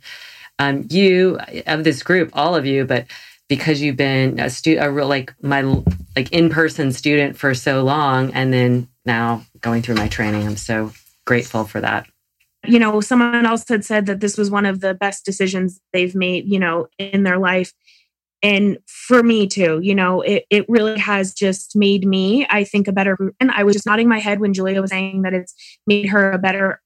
um, 0.59 0.87
you 0.89 1.39
of 1.65 1.83
this 1.83 2.03
group, 2.03 2.29
all 2.33 2.55
of 2.55 2.65
you, 2.65 2.85
but 2.85 3.05
because 3.47 3.81
you've 3.81 3.97
been 3.97 4.39
a 4.39 4.49
student, 4.49 4.85
a 4.85 4.91
real 4.91 5.07
like 5.07 5.33
my 5.41 5.61
like 6.15 6.31
in 6.31 6.49
person 6.49 6.91
student 6.91 7.37
for 7.37 7.53
so 7.53 7.83
long, 7.83 8.33
and 8.33 8.51
then 8.51 8.87
now 9.05 9.43
going 9.61 9.81
through 9.81 9.95
my 9.95 10.07
training, 10.07 10.45
I'm 10.45 10.57
so 10.57 10.91
grateful 11.25 11.63
for 11.63 11.81
that. 11.81 12.07
You 12.65 12.79
know, 12.79 12.99
someone 13.01 13.45
else 13.45 13.67
had 13.69 13.85
said 13.85 14.07
that 14.07 14.19
this 14.19 14.37
was 14.37 14.49
one 14.49 14.65
of 14.65 14.81
the 14.81 14.93
best 14.93 15.23
decisions 15.23 15.79
they've 15.93 16.15
made, 16.15 16.51
you 16.51 16.59
know, 16.59 16.87
in 16.97 17.23
their 17.23 17.37
life. 17.37 17.71
And 18.43 18.77
for 18.87 19.23
me 19.23 19.47
too, 19.47 19.79
you 19.81 19.95
know, 19.95 20.21
it, 20.21 20.45
it 20.49 20.65
really 20.67 20.99
has 20.99 21.33
just 21.33 21.75
made 21.75 22.05
me, 22.05 22.45
I 22.49 22.63
think, 22.63 22.87
a 22.87 22.91
better. 22.91 23.17
And 23.39 23.51
I 23.51 23.63
was 23.63 23.73
just 23.75 23.85
nodding 23.85 24.09
my 24.09 24.19
head 24.19 24.39
when 24.39 24.53
Julia 24.53 24.81
was 24.81 24.91
saying 24.91 25.21
that 25.21 25.33
it's 25.33 25.55
made 25.87 26.09
her 26.09 26.31
a 26.31 26.37
better 26.37 26.81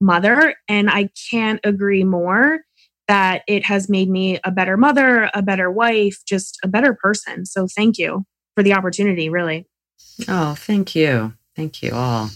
mother. 0.00 0.54
And 0.68 0.88
I 0.88 1.10
can't 1.30 1.60
agree 1.64 2.04
more 2.04 2.60
that 3.08 3.42
it 3.46 3.64
has 3.66 3.88
made 3.88 4.08
me 4.08 4.40
a 4.44 4.50
better 4.50 4.76
mother, 4.76 5.30
a 5.34 5.42
better 5.42 5.70
wife, 5.70 6.18
just 6.26 6.58
a 6.62 6.68
better 6.68 6.94
person. 6.94 7.44
So 7.44 7.66
thank 7.66 7.98
you 7.98 8.24
for 8.54 8.62
the 8.62 8.74
opportunity, 8.74 9.28
really. 9.28 9.66
Oh, 10.28 10.54
thank 10.54 10.94
you. 10.94 11.34
Thank 11.56 11.82
you 11.82 11.92
all. 11.92 12.30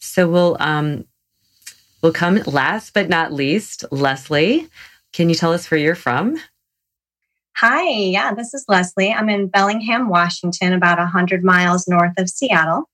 So 0.00 0.28
we'll 0.28 0.56
um 0.60 1.04
we'll 2.02 2.12
come 2.12 2.36
last 2.46 2.94
but 2.94 3.08
not 3.08 3.32
least, 3.32 3.84
Leslie. 3.90 4.68
Can 5.12 5.28
you 5.28 5.34
tell 5.34 5.52
us 5.52 5.70
where 5.70 5.80
you're 5.80 5.94
from? 5.94 6.38
Hi, 7.56 7.88
yeah, 7.90 8.34
this 8.34 8.54
is 8.54 8.64
Leslie. 8.68 9.12
I'm 9.12 9.28
in 9.28 9.48
Bellingham, 9.48 10.08
Washington, 10.08 10.72
about 10.72 10.98
100 10.98 11.42
miles 11.42 11.88
north 11.88 12.12
of 12.16 12.30
Seattle. 12.30 12.88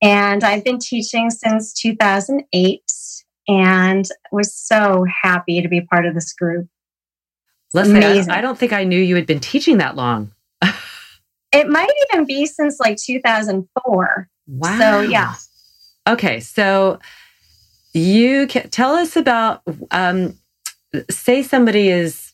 And 0.00 0.44
I've 0.44 0.64
been 0.64 0.78
teaching 0.78 1.30
since 1.30 1.72
2008 1.72 2.82
and 3.48 4.06
was 4.30 4.54
so 4.54 5.04
happy 5.22 5.60
to 5.62 5.68
be 5.68 5.80
part 5.80 6.06
of 6.06 6.14
this 6.14 6.32
group. 6.32 6.68
Listen, 7.74 8.02
I, 8.02 8.38
I 8.38 8.40
don't 8.40 8.58
think 8.58 8.72
I 8.72 8.84
knew 8.84 9.00
you 9.00 9.16
had 9.16 9.26
been 9.26 9.40
teaching 9.40 9.78
that 9.78 9.96
long. 9.96 10.32
it 11.52 11.68
might 11.68 11.90
even 12.10 12.26
be 12.26 12.46
since 12.46 12.78
like 12.78 12.98
2004. 12.98 14.28
Wow. 14.46 14.78
So, 14.78 15.00
yeah. 15.00 15.34
Okay. 16.06 16.40
So, 16.40 16.98
you 17.94 18.46
can 18.46 18.68
tell 18.70 18.94
us 18.94 19.16
about, 19.16 19.62
um, 19.90 20.38
say 21.10 21.42
somebody 21.42 21.88
is 21.88 22.32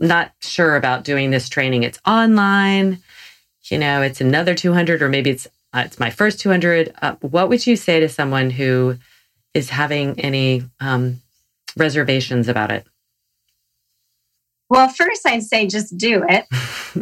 not 0.00 0.32
sure 0.40 0.76
about 0.76 1.04
doing 1.04 1.30
this 1.30 1.48
training. 1.48 1.82
It's 1.82 2.00
online, 2.06 2.98
you 3.64 3.78
know, 3.78 4.02
it's 4.02 4.20
another 4.20 4.54
200, 4.54 5.02
or 5.02 5.08
maybe 5.08 5.30
it's, 5.30 5.46
uh, 5.72 5.82
it's 5.86 5.98
my 5.98 6.10
first 6.10 6.40
200. 6.40 6.94
Uh, 7.00 7.14
what 7.20 7.48
would 7.48 7.66
you 7.66 7.76
say 7.76 8.00
to 8.00 8.08
someone 8.08 8.50
who 8.50 8.98
is 9.54 9.70
having 9.70 10.18
any 10.20 10.64
um, 10.80 11.20
reservations 11.76 12.48
about 12.48 12.70
it? 12.70 12.86
Well, 14.68 14.88
first, 14.88 15.26
I'd 15.26 15.42
say 15.42 15.66
just 15.66 15.98
do 15.98 16.24
it. 16.26 16.46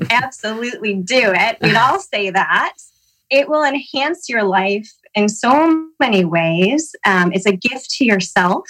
Absolutely 0.10 0.94
do 0.94 1.32
it. 1.32 1.58
We'd 1.62 1.76
all 1.76 2.00
say 2.00 2.30
that. 2.30 2.74
It 3.30 3.48
will 3.48 3.62
enhance 3.62 4.28
your 4.28 4.42
life 4.42 4.90
in 5.14 5.28
so 5.28 5.86
many 6.00 6.24
ways. 6.24 6.94
Um, 7.06 7.32
it's 7.32 7.46
a 7.46 7.56
gift 7.56 7.90
to 7.92 8.04
yourself. 8.04 8.64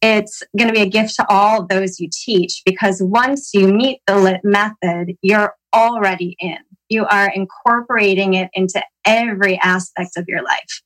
It's 0.00 0.42
going 0.56 0.68
to 0.68 0.74
be 0.74 0.80
a 0.80 0.88
gift 0.88 1.16
to 1.16 1.26
all 1.28 1.66
those 1.66 1.98
you 1.98 2.08
teach 2.10 2.62
because 2.64 3.02
once 3.02 3.52
you 3.52 3.66
meet 3.66 4.00
the 4.06 4.16
LIT 4.16 4.42
method, 4.44 5.16
you're 5.22 5.54
already 5.74 6.36
in. 6.38 6.58
You 6.88 7.06
are 7.06 7.30
incorporating 7.30 8.34
it 8.34 8.50
into 8.54 8.82
every 9.04 9.58
aspect 9.58 10.16
of 10.16 10.26
your 10.28 10.42
life. 10.42 10.82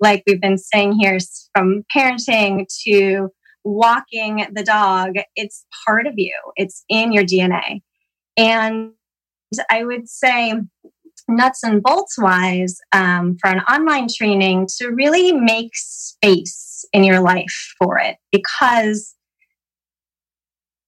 Like 0.00 0.22
we've 0.26 0.40
been 0.40 0.58
saying 0.58 0.92
here, 1.00 1.18
from 1.54 1.84
parenting 1.94 2.66
to 2.84 3.28
walking 3.64 4.46
the 4.52 4.62
dog, 4.62 5.14
it's 5.34 5.64
part 5.86 6.06
of 6.06 6.14
you, 6.16 6.34
it's 6.56 6.84
in 6.88 7.12
your 7.12 7.24
DNA. 7.24 7.80
And 8.36 8.92
I 9.70 9.84
would 9.84 10.08
say, 10.08 10.54
nuts 11.28 11.62
and 11.62 11.82
bolts 11.82 12.18
wise, 12.18 12.78
um, 12.92 13.36
for 13.40 13.48
an 13.50 13.60
online 13.60 14.08
training, 14.14 14.68
to 14.78 14.88
really 14.88 15.32
make 15.32 15.70
space 15.74 16.84
in 16.92 17.04
your 17.04 17.20
life 17.20 17.74
for 17.78 17.98
it 17.98 18.16
because 18.32 19.14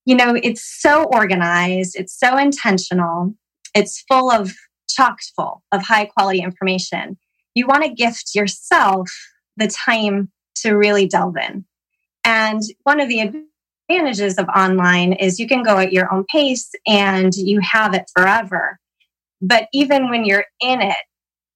you 0.04 0.14
know 0.14 0.34
it's 0.42 0.62
so 0.80 1.04
organized 1.12 1.94
it's 1.96 2.18
so 2.18 2.36
intentional 2.36 3.34
it's 3.74 4.04
full 4.08 4.30
of 4.30 4.54
chock 4.88 5.18
full 5.36 5.62
of 5.72 5.82
high 5.82 6.06
quality 6.06 6.40
information 6.40 7.18
you 7.58 7.66
want 7.66 7.84
to 7.84 7.90
gift 7.90 8.34
yourself 8.34 9.10
the 9.56 9.68
time 9.68 10.30
to 10.54 10.72
really 10.72 11.06
delve 11.06 11.36
in 11.36 11.64
and 12.28 12.62
one 12.82 13.00
of 13.00 13.08
the 13.08 13.20
advantages 13.88 14.36
of 14.36 14.48
online 14.48 15.14
is 15.14 15.40
you 15.40 15.48
can 15.48 15.62
go 15.62 15.78
at 15.78 15.94
your 15.94 16.12
own 16.12 16.24
pace 16.30 16.70
and 16.86 17.34
you 17.34 17.60
have 17.60 17.94
it 17.94 18.04
forever. 18.14 18.78
But 19.40 19.68
even 19.72 20.10
when 20.10 20.26
you're 20.26 20.44
in 20.60 20.82
it, 20.82 20.96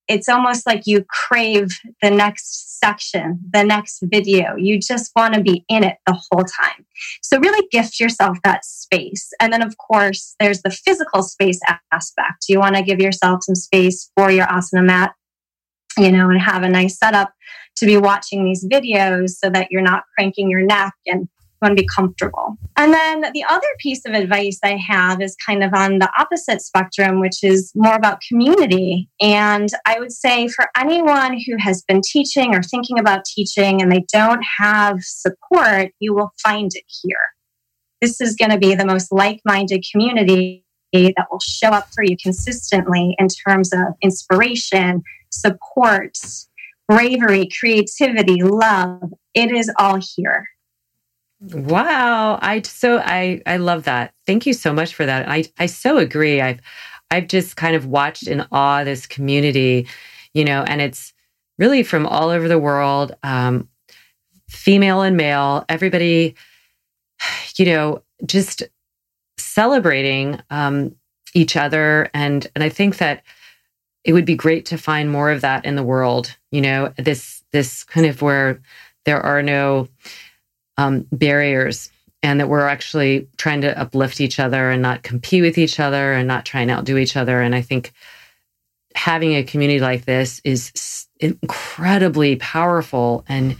it's 0.07 0.27
almost 0.27 0.65
like 0.65 0.81
you 0.85 1.05
crave 1.07 1.69
the 2.01 2.09
next 2.09 2.79
section, 2.79 3.39
the 3.51 3.63
next 3.63 3.99
video. 4.03 4.55
You 4.55 4.79
just 4.79 5.11
want 5.15 5.35
to 5.35 5.41
be 5.41 5.63
in 5.69 5.83
it 5.83 5.97
the 6.07 6.19
whole 6.29 6.43
time. 6.43 6.85
So, 7.21 7.39
really 7.39 7.65
gift 7.71 8.01
yourself 8.01 8.37
that 8.43 8.65
space. 8.65 9.29
And 9.39 9.53
then, 9.53 9.61
of 9.61 9.77
course, 9.77 10.35
there's 10.39 10.61
the 10.61 10.71
physical 10.71 11.23
space 11.23 11.59
aspect. 11.91 12.45
You 12.49 12.59
want 12.59 12.75
to 12.75 12.83
give 12.83 12.99
yourself 12.99 13.43
some 13.43 13.55
space 13.55 14.11
for 14.17 14.29
your 14.29 14.45
asana 14.47 14.83
mat, 14.83 15.13
you 15.97 16.11
know, 16.11 16.29
and 16.29 16.41
have 16.41 16.63
a 16.63 16.69
nice 16.69 16.97
setup 16.97 17.33
to 17.77 17.85
be 17.85 17.97
watching 17.97 18.45
these 18.45 18.65
videos 18.65 19.31
so 19.31 19.49
that 19.49 19.71
you're 19.71 19.81
not 19.81 20.03
cranking 20.15 20.49
your 20.49 20.61
neck 20.61 20.93
and 21.07 21.27
want 21.61 21.77
to 21.77 21.81
be 21.81 21.87
comfortable. 21.87 22.57
And 22.75 22.93
then 22.93 23.21
the 23.33 23.45
other 23.49 23.67
piece 23.79 24.05
of 24.05 24.13
advice 24.13 24.59
I 24.63 24.75
have 24.75 25.21
is 25.21 25.35
kind 25.45 25.63
of 25.63 25.73
on 25.73 25.99
the 25.99 26.11
opposite 26.19 26.61
spectrum, 26.61 27.21
which 27.21 27.41
is 27.41 27.71
more 27.73 27.95
about 27.95 28.21
community. 28.27 29.09
And 29.21 29.69
I 29.85 29.99
would 29.99 30.11
say 30.11 30.49
for 30.49 30.67
anyone 30.77 31.39
who 31.47 31.55
has 31.59 31.81
been 31.87 32.01
teaching 32.05 32.53
or 32.53 32.61
thinking 32.61 32.99
about 32.99 33.23
teaching 33.23 33.81
and 33.81 33.89
they 33.91 34.05
don't 34.11 34.43
have 34.59 34.97
support, 35.01 35.93
you 35.99 36.13
will 36.13 36.33
find 36.43 36.69
it 36.73 36.83
here. 37.01 37.15
This 38.01 38.19
is 38.19 38.35
going 38.35 38.51
to 38.51 38.57
be 38.57 38.75
the 38.75 38.85
most 38.85 39.11
like 39.11 39.39
minded 39.45 39.85
community 39.89 40.65
that 40.91 41.27
will 41.31 41.39
show 41.39 41.69
up 41.69 41.87
for 41.95 42.03
you 42.03 42.17
consistently 42.21 43.15
in 43.17 43.27
terms 43.47 43.71
of 43.73 43.79
inspiration, 44.01 45.01
support, 45.33 46.17
bravery, 46.87 47.49
creativity, 47.59 48.41
love. 48.43 49.13
It 49.33 49.51
is 49.51 49.71
all 49.79 49.99
here. 50.15 50.47
Wow. 51.51 52.39
I 52.41 52.61
so 52.61 52.99
I 52.99 53.41
I 53.45 53.57
love 53.57 53.83
that. 53.83 54.13
Thank 54.25 54.45
you 54.45 54.53
so 54.53 54.71
much 54.71 54.95
for 54.95 55.05
that. 55.05 55.27
I 55.27 55.45
I 55.59 55.65
so 55.65 55.97
agree. 55.97 56.39
I've 56.39 56.61
I've 57.11 57.27
just 57.27 57.57
kind 57.57 57.75
of 57.75 57.85
watched 57.85 58.27
in 58.27 58.45
awe 58.51 58.83
this 58.83 59.05
community, 59.05 59.87
you 60.33 60.45
know, 60.45 60.63
and 60.63 60.81
it's 60.81 61.13
really 61.59 61.83
from 61.83 62.07
all 62.07 62.29
over 62.29 62.47
the 62.47 62.57
world, 62.59 63.13
um, 63.23 63.67
female 64.49 65.01
and 65.01 65.17
male, 65.17 65.65
everybody, 65.69 66.35
you 67.57 67.65
know, 67.65 68.01
just 68.25 68.63
celebrating 69.37 70.39
um, 70.49 70.95
each 71.33 71.57
other. 71.57 72.09
And 72.13 72.47
and 72.55 72.63
I 72.63 72.69
think 72.69 72.97
that 72.97 73.23
it 74.03 74.13
would 74.13 74.25
be 74.25 74.35
great 74.35 74.65
to 74.67 74.77
find 74.77 75.11
more 75.11 75.31
of 75.31 75.41
that 75.41 75.65
in 75.65 75.75
the 75.75 75.83
world. 75.83 76.35
You 76.51 76.61
know, 76.61 76.93
this 76.97 77.43
this 77.51 77.83
kind 77.83 78.05
of 78.05 78.21
where 78.21 78.61
there 79.05 79.21
are 79.21 79.41
no 79.41 79.87
um, 80.77 81.07
barriers 81.11 81.89
and 82.21 82.39
that 82.39 82.47
we're 82.47 82.67
actually 82.67 83.27
trying 83.37 83.61
to 83.61 83.77
uplift 83.79 84.21
each 84.21 84.39
other 84.39 84.69
and 84.69 84.81
not 84.81 85.03
compete 85.03 85.43
with 85.43 85.57
each 85.57 85.79
other 85.79 86.13
and 86.13 86.27
not 86.27 86.45
try 86.45 86.61
and 86.61 86.71
outdo 86.71 86.97
each 86.97 87.17
other. 87.17 87.41
And 87.41 87.53
I 87.53 87.61
think 87.61 87.91
having 88.95 89.33
a 89.33 89.43
community 89.43 89.79
like 89.79 90.05
this 90.05 90.41
is 90.43 91.07
incredibly 91.19 92.35
powerful 92.37 93.23
and 93.27 93.55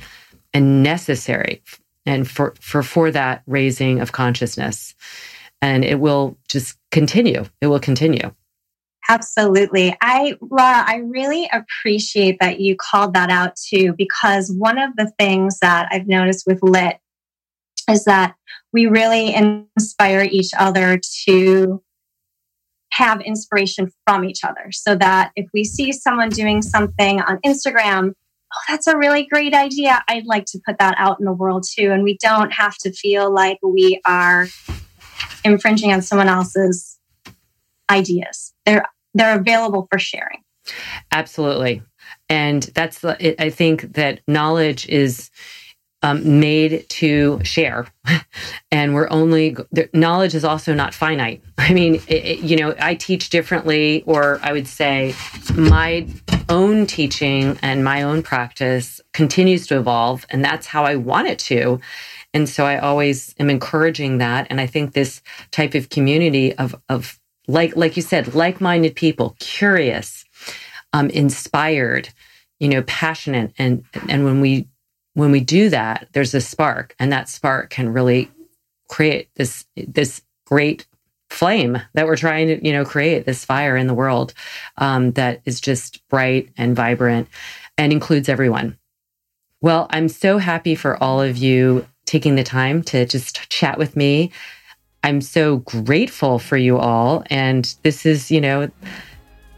and 0.54 0.84
necessary 0.84 1.62
and 2.06 2.30
for 2.30 2.54
for 2.60 2.84
for 2.84 3.10
that 3.12 3.42
raising 3.48 4.00
of 4.00 4.12
consciousness 4.12 4.94
and 5.62 5.84
it 5.84 6.00
will 6.00 6.38
just 6.48 6.78
continue 6.92 7.46
it 7.62 7.68
will 7.68 7.80
continue 7.80 8.34
Absolutely. 9.10 9.96
I, 10.02 10.36
Lara, 10.42 10.84
I 10.88 10.98
really 10.98 11.50
appreciate 11.52 12.38
that 12.40 12.60
you 12.62 12.76
called 12.76 13.14
that 13.14 13.30
out 13.30 13.56
too, 13.56 13.94
because 13.98 14.52
one 14.52 14.78
of 14.78 14.96
the 14.96 15.12
things 15.20 15.60
that 15.60 15.90
I've 15.92 16.08
noticed 16.08 16.46
with 16.48 16.64
LIT 16.64 16.98
is 17.90 18.06
that 18.06 18.36
we 18.72 18.86
really 18.86 19.36
inspire 19.36 20.28
each 20.30 20.52
other 20.58 21.00
to 21.26 21.82
have 22.94 23.22
inspiration 23.22 23.92
from 24.06 24.24
each 24.24 24.44
other 24.44 24.72
so 24.72 24.96
that 24.96 25.32
if 25.36 25.48
we 25.54 25.64
see 25.64 25.92
someone 25.92 26.30
doing 26.30 26.62
something 26.62 27.22
on 27.22 27.40
Instagram, 27.46 28.12
oh, 28.12 28.62
that's 28.70 28.88
a 28.88 28.98
really 28.98 29.26
great 29.26 29.54
idea. 29.54 30.02
I'd 30.08 30.26
like 30.26 30.46
to 30.46 30.60
put 30.66 30.78
that 30.80 30.96
out 30.98 31.20
in 31.20 31.26
the 31.26 31.34
world 31.34 31.66
too. 31.70 31.92
And 31.92 32.04
we 32.04 32.18
don't 32.22 32.52
have 32.54 32.78
to 32.78 32.92
feel 32.92 33.34
like 33.34 33.58
we 33.64 34.00
are 34.06 34.48
infringing 35.44 35.92
on 35.92 36.02
someone 36.02 36.30
else's 36.30 37.00
ideas. 37.90 38.54
They're 38.66 38.86
they're 39.14 39.40
available 39.40 39.88
for 39.92 40.00
sharing. 40.00 40.44
Absolutely. 41.12 41.82
And 42.30 42.64
that's 42.74 43.04
I 43.04 43.50
think 43.50 43.94
that 43.94 44.22
knowledge 44.28 44.88
is 44.88 45.30
um, 46.04 46.40
made 46.40 46.86
to 46.90 47.40
share. 47.44 47.88
and 48.72 48.94
we're 48.94 49.10
only, 49.10 49.56
knowledge 49.94 50.36
is 50.36 50.44
also 50.44 50.74
not 50.74 50.94
finite. 50.94 51.42
I 51.58 51.74
mean, 51.74 51.96
it, 52.08 52.26
it, 52.26 52.40
you 52.40 52.58
know, 52.58 52.76
I 52.78 52.96
teach 52.96 53.30
differently, 53.30 54.04
or 54.06 54.40
I 54.44 54.52
would 54.52 54.68
say 54.68 55.16
my 55.56 56.06
own 56.50 56.86
teaching 56.86 57.58
and 57.62 57.84
my 57.84 58.04
own 58.04 58.22
practice 58.22 59.00
continues 59.14 59.66
to 59.68 59.80
evolve. 59.80 60.26
And 60.30 60.44
that's 60.44 60.68
how 60.68 60.84
I 60.84 60.98
want 60.98 61.30
it 61.30 61.40
to. 61.40 61.80
And 62.34 62.50
so 62.50 62.66
I 62.66 62.80
always 62.80 63.34
am 63.40 63.50
encouraging 63.50 64.18
that. 64.18 64.48
And 64.50 64.60
I 64.60 64.68
think 64.68 64.94
this 64.94 65.22
type 65.52 65.74
of 65.74 65.90
community 65.90 66.54
of, 66.56 66.76
of 66.90 67.20
like, 67.48 67.76
like 67.76 67.96
you 67.96 68.02
said, 68.02 68.36
like-minded 68.36 68.96
people, 68.96 69.36
curious, 69.40 70.26
um, 70.94 71.10
inspired, 71.10 72.10
you 72.60 72.70
know, 72.70 72.84
passionate. 72.84 73.54
And, 73.58 73.84
and 74.08 74.26
when 74.26 74.42
we 74.42 74.68
when 75.14 75.32
we 75.32 75.40
do 75.40 75.70
that, 75.70 76.08
there's 76.14 76.34
a 76.34 76.42
spark, 76.42 76.96
and 77.00 77.12
that 77.12 77.30
spark 77.30 77.70
can 77.70 77.94
really 77.94 78.32
create 78.90 79.30
this 79.36 79.66
this 79.76 80.22
great 80.46 80.86
flame 81.30 81.82
that 81.94 82.06
we're 82.06 82.16
trying 82.16 82.48
to 82.48 82.66
you 82.66 82.72
know 82.74 82.86
create 82.86 83.26
this 83.26 83.44
fire 83.44 83.76
in 83.76 83.88
the 83.88 83.94
world 83.94 84.34
um, 84.78 85.12
that 85.14 85.42
is 85.46 85.60
just 85.60 86.08
bright 86.10 86.50
and 86.58 86.76
vibrant 86.76 87.28
and 87.78 87.92
includes 87.92 88.30
everyone. 88.30 88.78
Well, 89.62 89.88
I'm 89.92 90.10
so 90.10 90.38
happy 90.38 90.76
for 90.76 91.02
all 91.02 91.22
of 91.22 91.38
you 91.38 91.88
taking 92.06 92.36
the 92.36 92.44
time 92.44 92.84
to 92.84 93.06
just 93.06 93.50
chat 93.50 93.78
with 93.78 93.96
me. 93.96 94.32
I'm 95.04 95.22
so 95.22 95.58
grateful 95.58 96.40
for 96.40 96.58
you 96.58 96.78
all, 96.78 97.24
and 97.30 97.74
this 97.84 98.06
is 98.06 98.32
you 98.32 98.42
know 98.42 98.72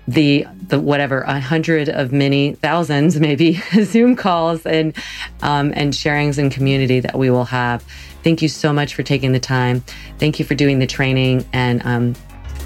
the 0.08 0.46
the 0.68 0.80
whatever 0.80 1.22
a 1.22 1.40
hundred 1.40 1.90
of 1.90 2.12
many 2.12 2.54
thousands 2.56 3.20
maybe 3.20 3.54
Zoom 3.84 4.16
calls 4.16 4.66
and 4.66 4.96
um, 5.42 5.72
and 5.76 5.94
sharings 5.94 6.38
and 6.38 6.52
community 6.52 7.00
that 7.00 7.18
we 7.18 7.30
will 7.30 7.46
have. 7.46 7.84
Thank 8.24 8.42
you 8.42 8.50
so 8.50 8.74
much 8.74 8.96
for 8.96 9.04
taking 9.04 9.32
the 9.34 9.40
time. 9.40 9.82
Thank 10.18 10.40
you 10.40 10.46
for 10.46 10.56
doing 10.56 10.80
the 10.80 10.88
training 10.88 11.46
and 11.54 11.86
um, 11.86 12.16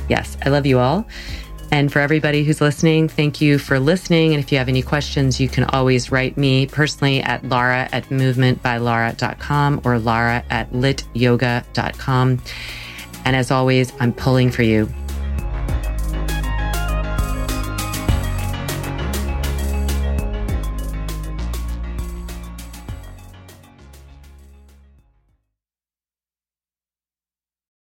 yes, 0.07 0.37
I 0.45 0.49
love 0.49 0.65
you 0.65 0.79
all. 0.79 1.05
And 1.71 1.91
for 1.91 1.99
everybody 1.99 2.43
who's 2.43 2.61
listening, 2.61 3.07
thank 3.07 3.41
you 3.41 3.59
for 3.59 3.79
listening. 3.79 4.33
And 4.33 4.43
if 4.43 4.51
you 4.51 4.57
have 4.57 4.69
any 4.69 4.81
questions, 4.81 5.39
you 5.39 5.47
can 5.47 5.65
always 5.65 6.11
write 6.11 6.35
me 6.35 6.65
personally 6.65 7.21
at 7.21 7.43
Lara 7.47 7.87
at 7.91 8.05
movementbylara.com 8.05 9.81
or 9.83 9.99
Lara 9.99 10.43
at 10.49 10.71
lityoga.com. 10.71 12.41
And 13.25 13.35
as 13.35 13.51
always, 13.51 13.93
I'm 13.99 14.13
pulling 14.13 14.49
for 14.49 14.63
you. 14.63 14.91